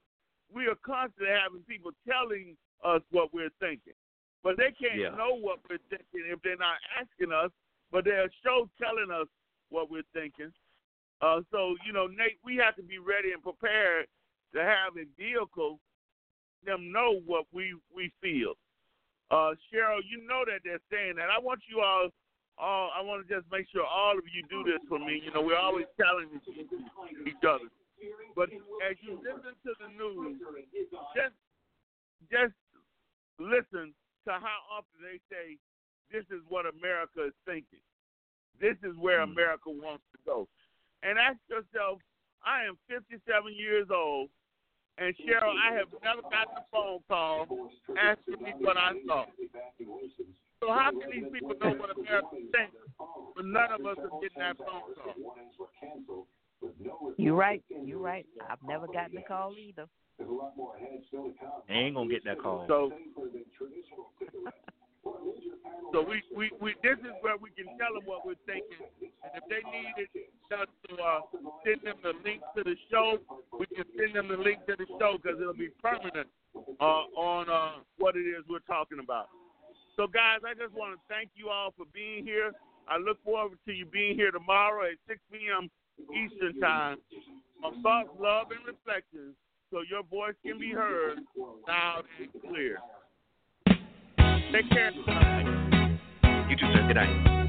[0.52, 3.94] we are constantly having people telling us what we're thinking.
[4.42, 5.10] But they can't Yeah.
[5.10, 7.50] know what we're thinking if they're not asking us,
[7.90, 9.28] but they're show telling us
[9.68, 10.52] what we're thinking.
[11.20, 14.08] Uh, so, you know, Nate, we have to be ready and prepared
[14.52, 15.78] to have a vehicle
[16.64, 18.54] them know what we, we feel.
[19.30, 21.30] Uh, Cheryl, you know that they're saying that.
[21.30, 22.10] I want you all,
[22.58, 25.20] all I want to just make sure all of you do this for me.
[25.24, 26.40] You know, we're always challenging
[27.26, 27.68] each other.
[28.34, 28.50] But
[28.82, 30.40] as you listen to the news,
[31.14, 31.36] just
[32.30, 32.56] just
[33.38, 33.94] listen
[34.26, 35.58] to how often they say,
[36.10, 37.82] "This is what America is thinking.
[38.60, 39.32] This is where hmm.
[39.32, 40.48] America wants to go."
[41.02, 41.98] And ask yourself,
[42.44, 43.18] I am 57
[43.54, 44.30] years old,
[44.98, 49.30] and Cheryl, I have never gotten a phone call asking me what I thought.
[50.62, 52.76] So how can these people know what America thinks,
[53.34, 56.26] but none of us are getting that phone call?
[57.16, 57.60] You're right.
[57.84, 58.24] You're right.
[58.48, 59.86] I've never gotten a call either.
[61.68, 62.64] They ain't gonna get that call.
[62.68, 62.92] So,
[65.92, 69.32] so we, we, we this is where we can tell them what we're thinking, and
[69.34, 70.08] if they needed
[70.54, 71.20] us to uh,
[71.66, 73.18] send them the link to the show,
[73.58, 76.28] we can send them the link to the show because it'll be permanent
[76.80, 79.26] uh, on uh, what it is we're talking about.
[79.96, 82.52] So, guys, I just want to thank you all for being here.
[82.88, 85.70] I look forward to you being here tomorrow at 6 p.m.
[86.10, 86.98] Eastern Time
[87.64, 89.34] on Thoughts, Love, and Reflections
[89.70, 91.18] so your voice can be heard
[91.66, 92.78] loud and clear.
[94.52, 94.90] Take care.
[94.92, 96.84] You too, sir.
[96.88, 97.41] Good night.